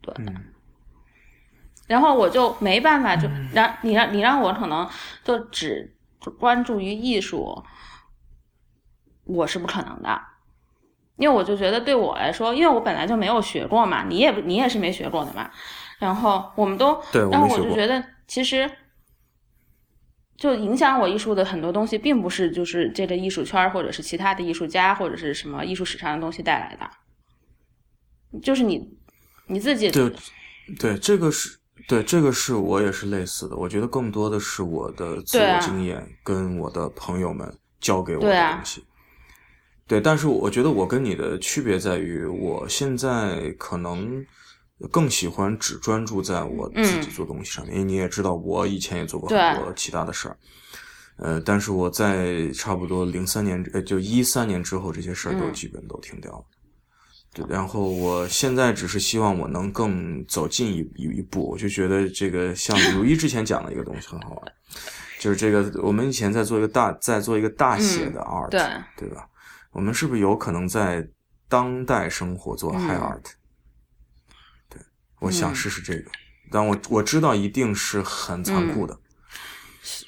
[0.03, 0.15] 对，
[1.91, 4.89] 然后我就没办法，就让你让你让我可能
[5.25, 5.93] 就只
[6.39, 7.61] 关注于艺术，
[9.25, 10.21] 我是不可能的，
[11.17, 15.51] 因为我就觉得对我来说，因为我本来就没有学过嘛，你也你也是没学过的嘛。
[15.99, 18.71] 然后我们都，然后我就觉得其实。
[20.37, 28.97] 就影响我艺术的很多东西，并不是就是这个艺术圈或者是其他的艺术家或者是什么艺术史上的东西带来的，就是你
[29.49, 30.11] 你自己对
[30.79, 31.59] 对这个是
[31.89, 38.85] 对这个是我也是类似的，我觉得更多的是我的自我经验跟我的朋友们教给我的东西。
[39.87, 44.25] 对，但是我觉得我跟你的区别在于，我现在可能。
[44.91, 50.37] 更喜欢只专注在我自己做东西上面，因为你也知道，我以前也做过很多其他的事儿，
[51.19, 56.45] 呃，但是我在差不多零三年，呃，就一三年之后，这些事儿都基本都停掉了。
[56.51, 56.60] 对，
[57.49, 64.53] 然后我现在只是希望我能更走近一一一步，我就觉得这个像 如一之前讲的一个东西很好玩，
[65.21, 68.61] 就是这个我们以前在做一个大，在做一个大写的 art，对
[68.97, 69.29] 对吧？
[69.71, 71.09] 我们是不是有可能在
[71.49, 73.23] 当代生活做 high art？
[74.69, 74.83] 对
[75.21, 76.11] 我想试试这个，
[76.51, 78.99] 但我我知道一定是很残酷的。
[79.85, 80.05] 是，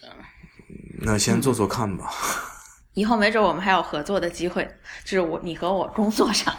[0.99, 2.11] 那先做做看吧。
[2.95, 4.68] 以后没准我们还有合作的机会，
[5.05, 6.53] 就是我你和我工作上。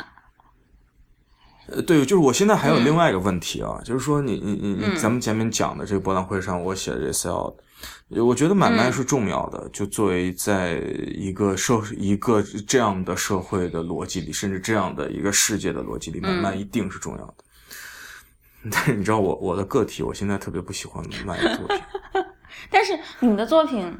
[1.67, 7.55] 呃，对，就是我现在还有另外一个问题啊，就是说你你你你，咱们前面讲的这个博览会上，我写的这 sell，
[8.09, 9.69] 我觉得买卖是重要的。
[9.69, 10.73] 就作为在
[11.15, 17.35] 一个社一个这样的社会的逻辑里，甚至这样的一个世界的逻辑里，买卖一定是重要的。
[18.69, 21.77] 但是你知道我我的个体，我现在特别不喜欢卖作品。
[22.69, 23.97] 但是你的作品，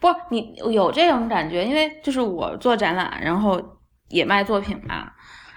[0.00, 3.60] 不，你有这种感觉，因为就是我做展览，然后
[4.08, 5.12] 也卖作品嘛。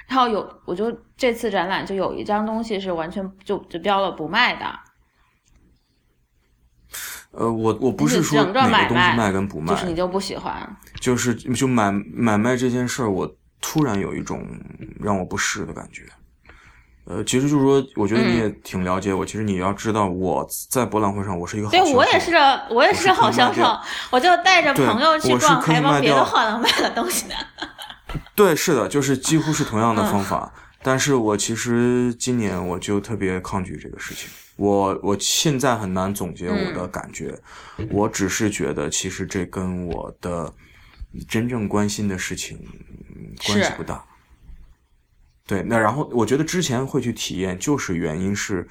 [0.10, 4.66] 然后有，我就这次展览就有一张东西是完全就就标了不卖的。
[7.32, 13.32] 呃，我我不是说哪个东西卖跟不卖，就是你就不喜欢，就是就买买卖这件事儿，我
[13.62, 14.44] 突然有一种
[15.00, 16.02] 让我不适的感觉。
[17.06, 19.24] 呃，其实就是说，我觉得你也挺了解我。
[19.24, 21.86] 其实你要知道，我在博览会上，我是一个好销售。
[21.86, 23.64] 对，我也是个，我也是个好销售。
[24.10, 27.34] 我就带着朋友去逛，还帮别的画廊卖了东西呢。
[28.36, 30.54] 对，是的，就是几乎是同样的方法。
[30.82, 34.30] 但是我其实今年我就特别抗拒这个事情。
[34.56, 37.38] 我我现在很难总结我的感觉。
[37.92, 40.54] 我只是觉得，其实这跟我的
[41.28, 42.58] 真正关心的事情
[43.46, 44.04] 关系不大。
[45.46, 48.68] 对，那然后我觉得之前会去体验，就是原因是，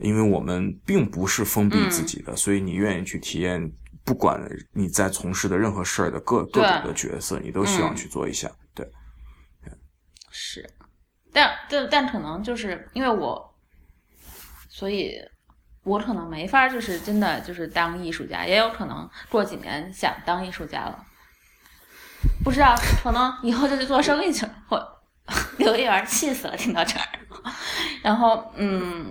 [0.00, 3.70] 因为我们并不是封闭自己的，所以你愿意去体验，
[4.04, 4.40] 不管
[4.72, 8.48] 你在从事的任何事儿的各各种的角色，你都希望去做一下。
[8.48, 8.54] 对，
[10.36, 10.68] 是，
[11.32, 13.54] 但但但可能就是因为我，
[14.68, 15.16] 所以
[15.84, 21.06] 我可能没法就是真的就是当艺术家，也有可能过几年想当艺术家了，
[22.42, 24.90] 不知道，可能以后就去做生意去了，或。
[25.56, 27.08] 刘一元气死了，听到这儿，
[28.04, 29.10] 然后嗯，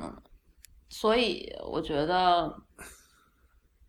[0.88, 2.54] 所以我觉得，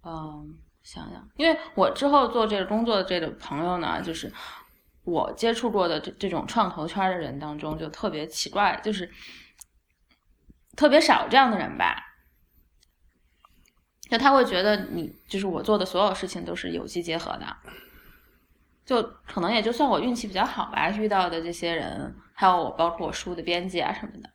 [0.02, 4.32] 嗯，想想，因为我之后做这个工作的这个朋友呢，就是
[5.04, 9.10] 我接触过的这这种创投圈的人当中，就特别奇怪，就是
[10.76, 12.02] 特别少这样的人吧，
[14.10, 17.56] 就他会觉得你就是我做的所有事情都是有机结合的。
[18.84, 24.30] 就可能也就算我运气比较好吧，遇到的这些人，还有我包括我书的编辑啊什么的。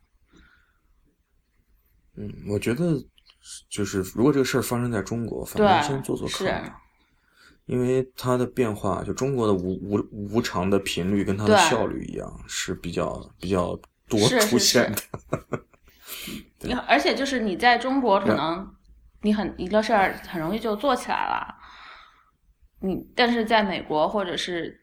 [2.16, 2.94] 嗯，我觉得
[3.68, 6.79] 就是如果这个事儿发生在中国，反正先做做看，
[7.70, 15.62] 因为它的变化，就中国的无无无常的频率跟它的效率一样，是比较比较多出现的。
[16.62, 18.68] 你而且就是你在中国，可能
[19.22, 21.54] 你很一个事儿很容易就做起来了。
[22.80, 24.80] 你但是在美国或者是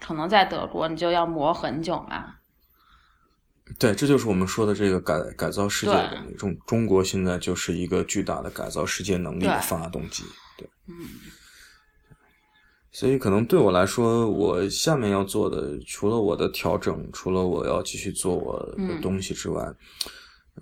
[0.00, 2.34] 可能在德国，你就要磨很久嘛。
[3.78, 6.34] 对，这就是我们说的这个改改造世界的能力。
[6.34, 10.24] 中中国现在就是一个巨大的改造世界能力的发动机。
[10.56, 10.96] 对，嗯。
[12.98, 19.72] 所以可能对我来说，我下面要做的，除了我的调整，除了我要继续做我的东西之外，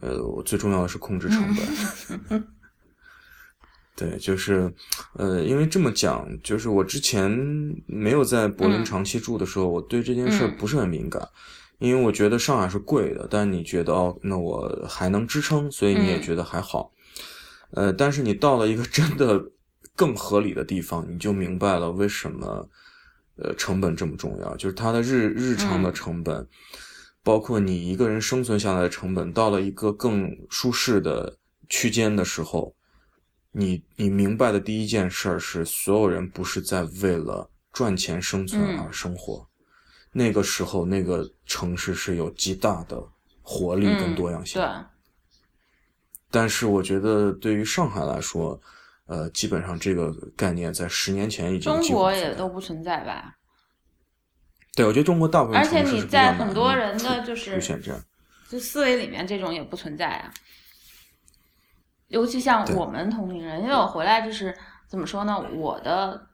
[0.03, 1.43] 呃，我最重要的是控制成
[2.29, 2.45] 本。
[3.97, 4.71] 对，就是，
[5.15, 7.31] 呃，因为这么讲，就是我之前
[7.87, 11.27] 没有在柏林长期住的时候，我对这件事不是很敏感，
[11.79, 16.93] 因为我觉得上海是贵的，但你觉得哦，那我还能支撑，所以你也觉得还好，
[17.71, 19.43] 呃，但是你到了一个真的
[19.97, 22.69] 更合理的地方，你就明白了为什么，
[23.37, 26.47] 呃，成本这么重要，就是它的日日常的成本，
[27.25, 31.37] 包括你一个人生存下来的成本，到了一个更舒适的
[31.69, 32.73] 区间的时候。
[33.59, 39.49] 你你明白的第一件事儿是，所有人不是在为了赚钱生存而生活，
[40.13, 43.03] 那个时候那个城市是有极大的
[43.41, 44.61] 活力跟多样性。
[44.61, 44.69] 对。
[46.31, 48.61] 但是我觉得对于上海来说，
[49.07, 53.37] 呃，基本上这个概念在十年前已经中国也都不存在吧？
[54.75, 57.61] 对，我觉得中国大部分而且你在很多人的就是
[58.49, 60.33] 就思维里面这种也不存在啊。
[62.09, 65.41] 尤其像我们同龄人，因为我回来就是怎么说呢？
[65.55, 66.29] 我的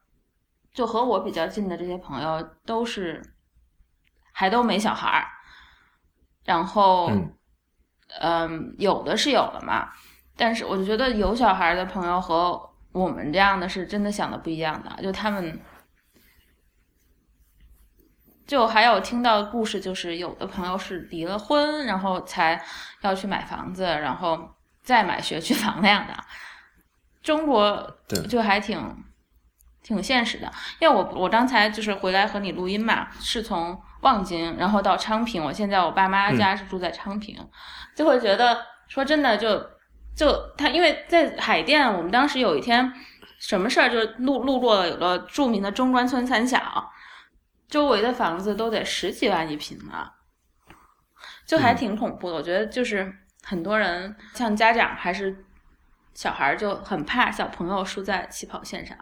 [0.74, 3.22] 就和我比较近的这些朋友都是
[4.32, 5.28] 还都没小孩儿，
[6.44, 7.10] 然后
[8.20, 9.90] 嗯，有的是有了嘛。
[10.36, 15.60] 但是我就觉得有小孩的朋友和我们这样的是真的想的不一样的，就他们，
[18.46, 22.62] 就还有听到故事，就是有的朋友是离了婚，然后才
[23.02, 26.14] 要去买房子，然后再买学区房那样的。
[27.22, 29.04] 中国就还挺
[29.82, 37.38] 挺现实的，因为我我刚才就是回来和你录音嘛，是从望京然后到昌平，我现在我爸妈家是住在昌平，
[37.94, 39.71] 就会觉得说真的就。
[40.14, 42.92] 就他，因为在海淀，我们当时有一天，
[43.38, 46.92] 什么事儿，就路路过了有个著名的中关村三小，
[47.66, 50.12] 周围的房子都得十几万一平了，
[51.46, 52.36] 就还挺恐怖的。
[52.36, 53.10] 我觉得就是
[53.42, 55.44] 很多人像家长还是
[56.12, 58.96] 小孩就很怕小朋友输在起跑线上，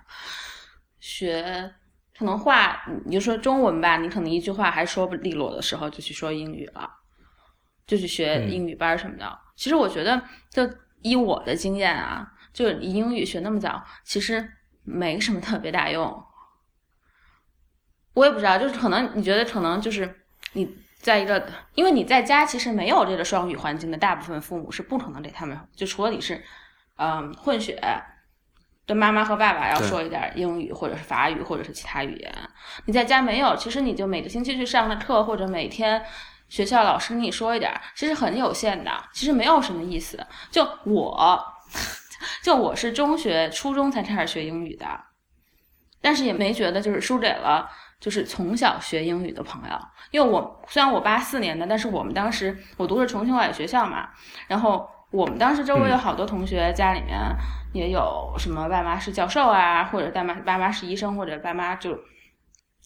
[1.01, 1.75] 学
[2.17, 6.89] 可能话你就说中文吧，你可能一句话还说不利落的时候，就去说英语了，
[7.85, 9.39] 就去学英语班什么的。
[9.57, 10.71] 其实我觉得就。
[11.03, 14.51] 以我的经验啊，就英语学那么早，其实
[14.83, 16.25] 没什么特别大用。
[18.15, 26.43] 我也不知道，就是可能你觉得可能就是你在一个，因为你在家其实没有这个双语环境的大部分父母是不可能给他们，就除了你是
[26.97, 27.81] 嗯混血，
[28.85, 32.35] 对妈妈和爸爸要说一点英语或者是法语或者是其他语言，
[32.85, 36.05] 你在家没有，其实你就每个星期去上的课或者每天。
[36.51, 40.19] 学校老师跟你说一点，其实很有限的，其实没有什么意思。
[40.51, 41.43] 就我，
[42.43, 44.87] 就我是中学、初中才开始学英语的，
[46.03, 47.71] 但是也没觉得就是输给了
[48.01, 49.79] 就是从小学英语的朋友。
[50.11, 54.09] 因为我虽然我八四年的，但是我们当时我读的重庆外语学校嘛，
[54.49, 57.17] 然后我们当时周围有好多同学家里面
[57.73, 61.97] 也有什么爸妈是教授啊，或者爸妈爸妈是医生，或者爸妈就。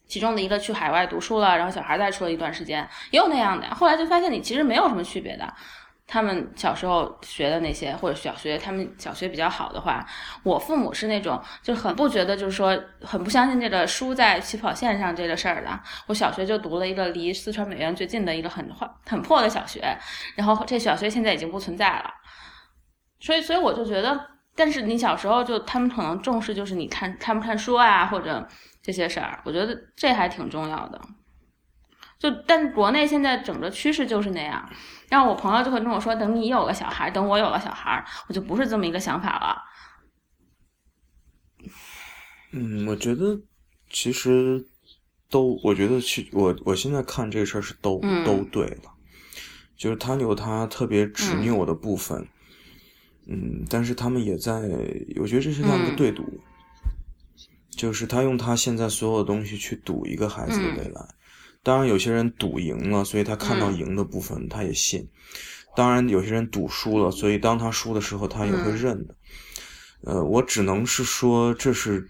[0.07, 3.67] 其中的一个去海外读书了，然后小孩再出了一段时间，也有那样的。
[3.75, 5.53] 后来就发现你其实没有什么区别的。
[6.07, 10.05] 他们小时候学的那些，或者小学他们小学比较好的话，
[10.43, 15.79] 我父母是那种就很不觉得，就是说很不相信这个输在起跑线上这个事儿的。
[16.05, 19.97] 我小学就读了一个离四川美院最近的一个很坏很破的小学，
[20.35, 22.13] 然后这小学现在已经不存在了。
[23.19, 28.47] 所以，所以我就觉得，但是你小时候就他们可能重视就是你看看不看书啊，或者。
[28.85, 31.01] 这些事儿，我觉得这还挺重要的。
[32.19, 34.69] 就但国内现在整个趋势就是那样，
[35.09, 39.63] 然后我朋友就会跟我说：“等你有了小孩，等我有了小孩，我就不是这么一个想法了。”
[42.53, 43.41] 嗯，我觉得
[43.89, 44.63] 其实
[45.31, 48.83] 都，我觉得去我我现在看这个事儿是都都对的，
[49.75, 52.27] 就是他有他特别执拗的部分，
[53.25, 54.53] 嗯，但是他们也在，
[55.19, 56.39] 我觉得这是两个对赌。
[57.75, 61.01] 就是他用他现在所有的东西去赌一个孩子的未来，
[61.61, 65.03] 当然有些人赌赢了，所以他看到赢的部分他也信；
[65.75, 69.15] 当然有些人赌输了，所以当他输的时候他也会认的。
[70.05, 72.07] 呃，我只能是说，这是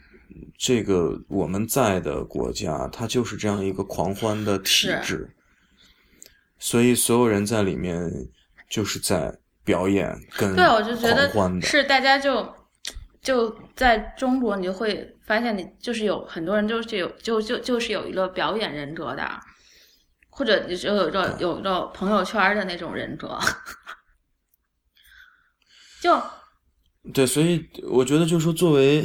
[0.58, 5.30] 这个我们在的国家，它就是这样一个狂欢的体制，
[6.60, 8.12] 所以所有人在里面
[8.70, 12.54] 就是在表演跟对，我就觉得是大家就。
[13.22, 19.28] 就在中国，你就会发现，你就是有很多人就是有就就就是有一个表演人格的，
[20.30, 23.38] 或者就有一个有一个朋友圈的那种人格。
[26.02, 26.22] 就
[27.14, 29.04] 对，所以我觉得，就是说，作为，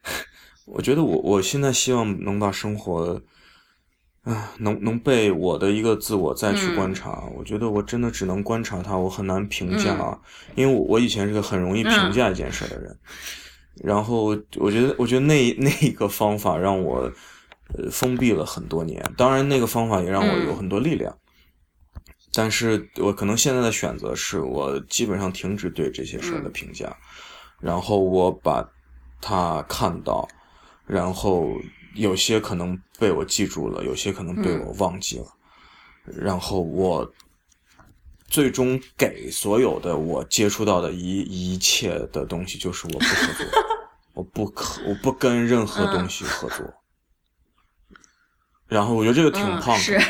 [0.66, 3.22] 我觉得我我现在希望能把生活，
[4.24, 7.24] 啊，能能被我的一个自我再去观察。
[7.34, 10.20] 我觉得我真的只能观察它，我很难评价，
[10.54, 12.98] 因为我我以前是个很容易评价一件事的人。
[13.82, 14.24] 然后
[14.56, 17.10] 我觉得，我觉得那那个方法让我
[17.74, 19.02] 呃封闭了很多年。
[19.16, 21.16] 当然，那个方法也让我有很多力量。
[22.32, 26.94] 但是我可能现在的选择是我基本上停止对这些事儿的评价，
[27.58, 28.68] 然后我把
[29.20, 30.28] 它看到，
[30.86, 31.48] 然后
[31.94, 35.26] 有些可能被我记住了，有些可能被我忘记了，
[36.04, 37.10] 然后我
[38.28, 43.46] 最终给所有的我接触到的一一切的东西，就是我不合作。
[44.14, 46.66] 我不可，我不跟任何东西合作。
[48.66, 49.98] 然后我觉得这个挺胖，是。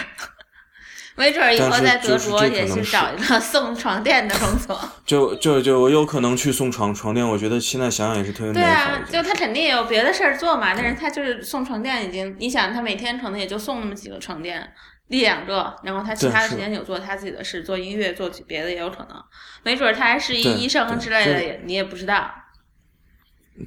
[1.14, 4.80] 没准以后在德国也去找一个送床垫的工作。
[5.04, 8.64] 就就就我有可能去送床床垫，我觉得现在想想也是特别美好。
[8.64, 14.72] 对啊，就他肯定也有别的事儿做嘛，但是他就是送床垫已经，你想他每天可能也就送那么几个床垫，
[15.08, 19.22] 一两个，然后他其他的时间有做他自己的事，做音乐，做别的也有可能。
[19.62, 22.30] 没准他还是一医生之类的，也你也不知道。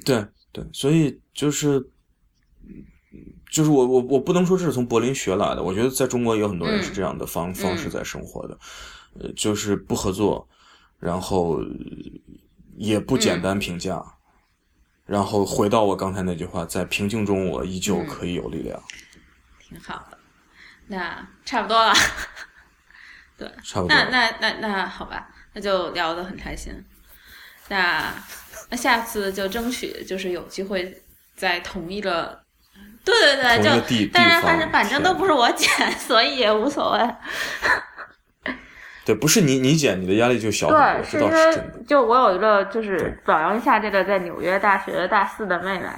[0.04, 1.90] 对对，所以就是。
[3.50, 8.58] 就是我我我不能说这是从柏林学来的，我觉得在中国有很多人是这样的方方式在生活的，
[9.20, 10.48] 呃，就是不合作，
[10.98, 11.60] 然后
[12.78, 14.02] 也不简单评价，
[15.04, 18.82] 然后回到我刚才那句话，在平静中我依旧可以有力量，
[19.68, 20.16] 挺好的，
[20.88, 21.92] 那差不多了，
[23.38, 26.72] 对，差不多，那那那那好吧，那就聊得很开心，
[27.68, 28.12] 那
[28.70, 31.02] 那下次就争取就是有机会
[31.34, 32.40] 在同一个。
[33.04, 35.68] 对对对，就但是反正反正都不是我剪，
[35.98, 37.14] 所以也无所谓。
[39.04, 41.28] 对，不是你你剪，你的压力就小很多。
[41.28, 45.88] 对，其实就我有一个就是表扬一下这个在纽约大学大四的妹妹，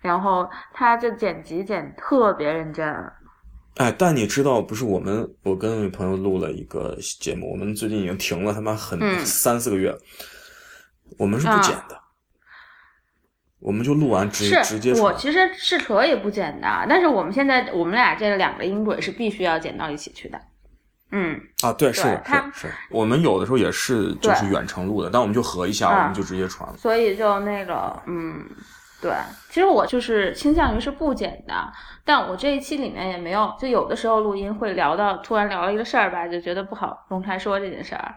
[0.00, 3.12] 然后她就剪辑剪特别认真。
[3.78, 9.96] 哎，但你知道，不是我们，我跟女朋友录了一个节目，我们最近已经停了他妈很三四个月，
[11.16, 11.98] 我们是不剪的。
[13.60, 14.92] 我们就录完直直接。
[14.94, 20.40] 我其实是可以不剪的，但是我们现在我们俩这两个音轨是必须要剪到一起去的。
[21.10, 26.76] 嗯啊，对，是是是，我们有的时候也是就是远程录的，但我们就合一下，我们就直接传了。
[26.76, 28.44] 所以就那个，嗯，
[29.00, 29.12] 对，
[29.48, 31.72] 其实我就是倾向于是不剪的，
[32.04, 38.16] 但我这一期里面也没有，就有的时候录音会聊到突然聊了一个事儿吧，就觉得不好公开说这件事儿，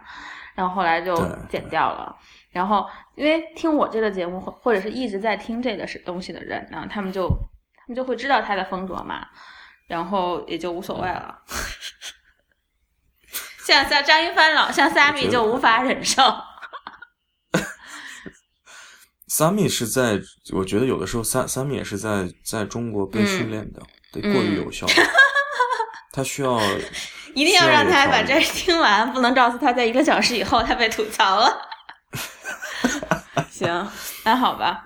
[0.55, 1.15] 然后后来就
[1.47, 2.15] 剪掉了。
[2.51, 9.27] 然后，因为听我这个节目，或或者是一直在听这个是东西的人呢，他们就他们就会知道他的风格嘛，
[9.87, 11.39] 然后也就无所谓了。
[13.65, 16.23] 像像张一帆老像 Sammy 就无法忍受。
[19.31, 20.19] Sammy 是在，
[20.51, 24.85] 我觉得有的时候 Sam Sammy 也是在在中国被训练的，得过于有效。
[26.11, 26.59] 他需要
[27.33, 31.61] 一定要让他把这听完，不能告诉他在一个小时以后他被吐槽了。
[33.49, 33.89] 行，
[34.25, 34.83] 那好吧，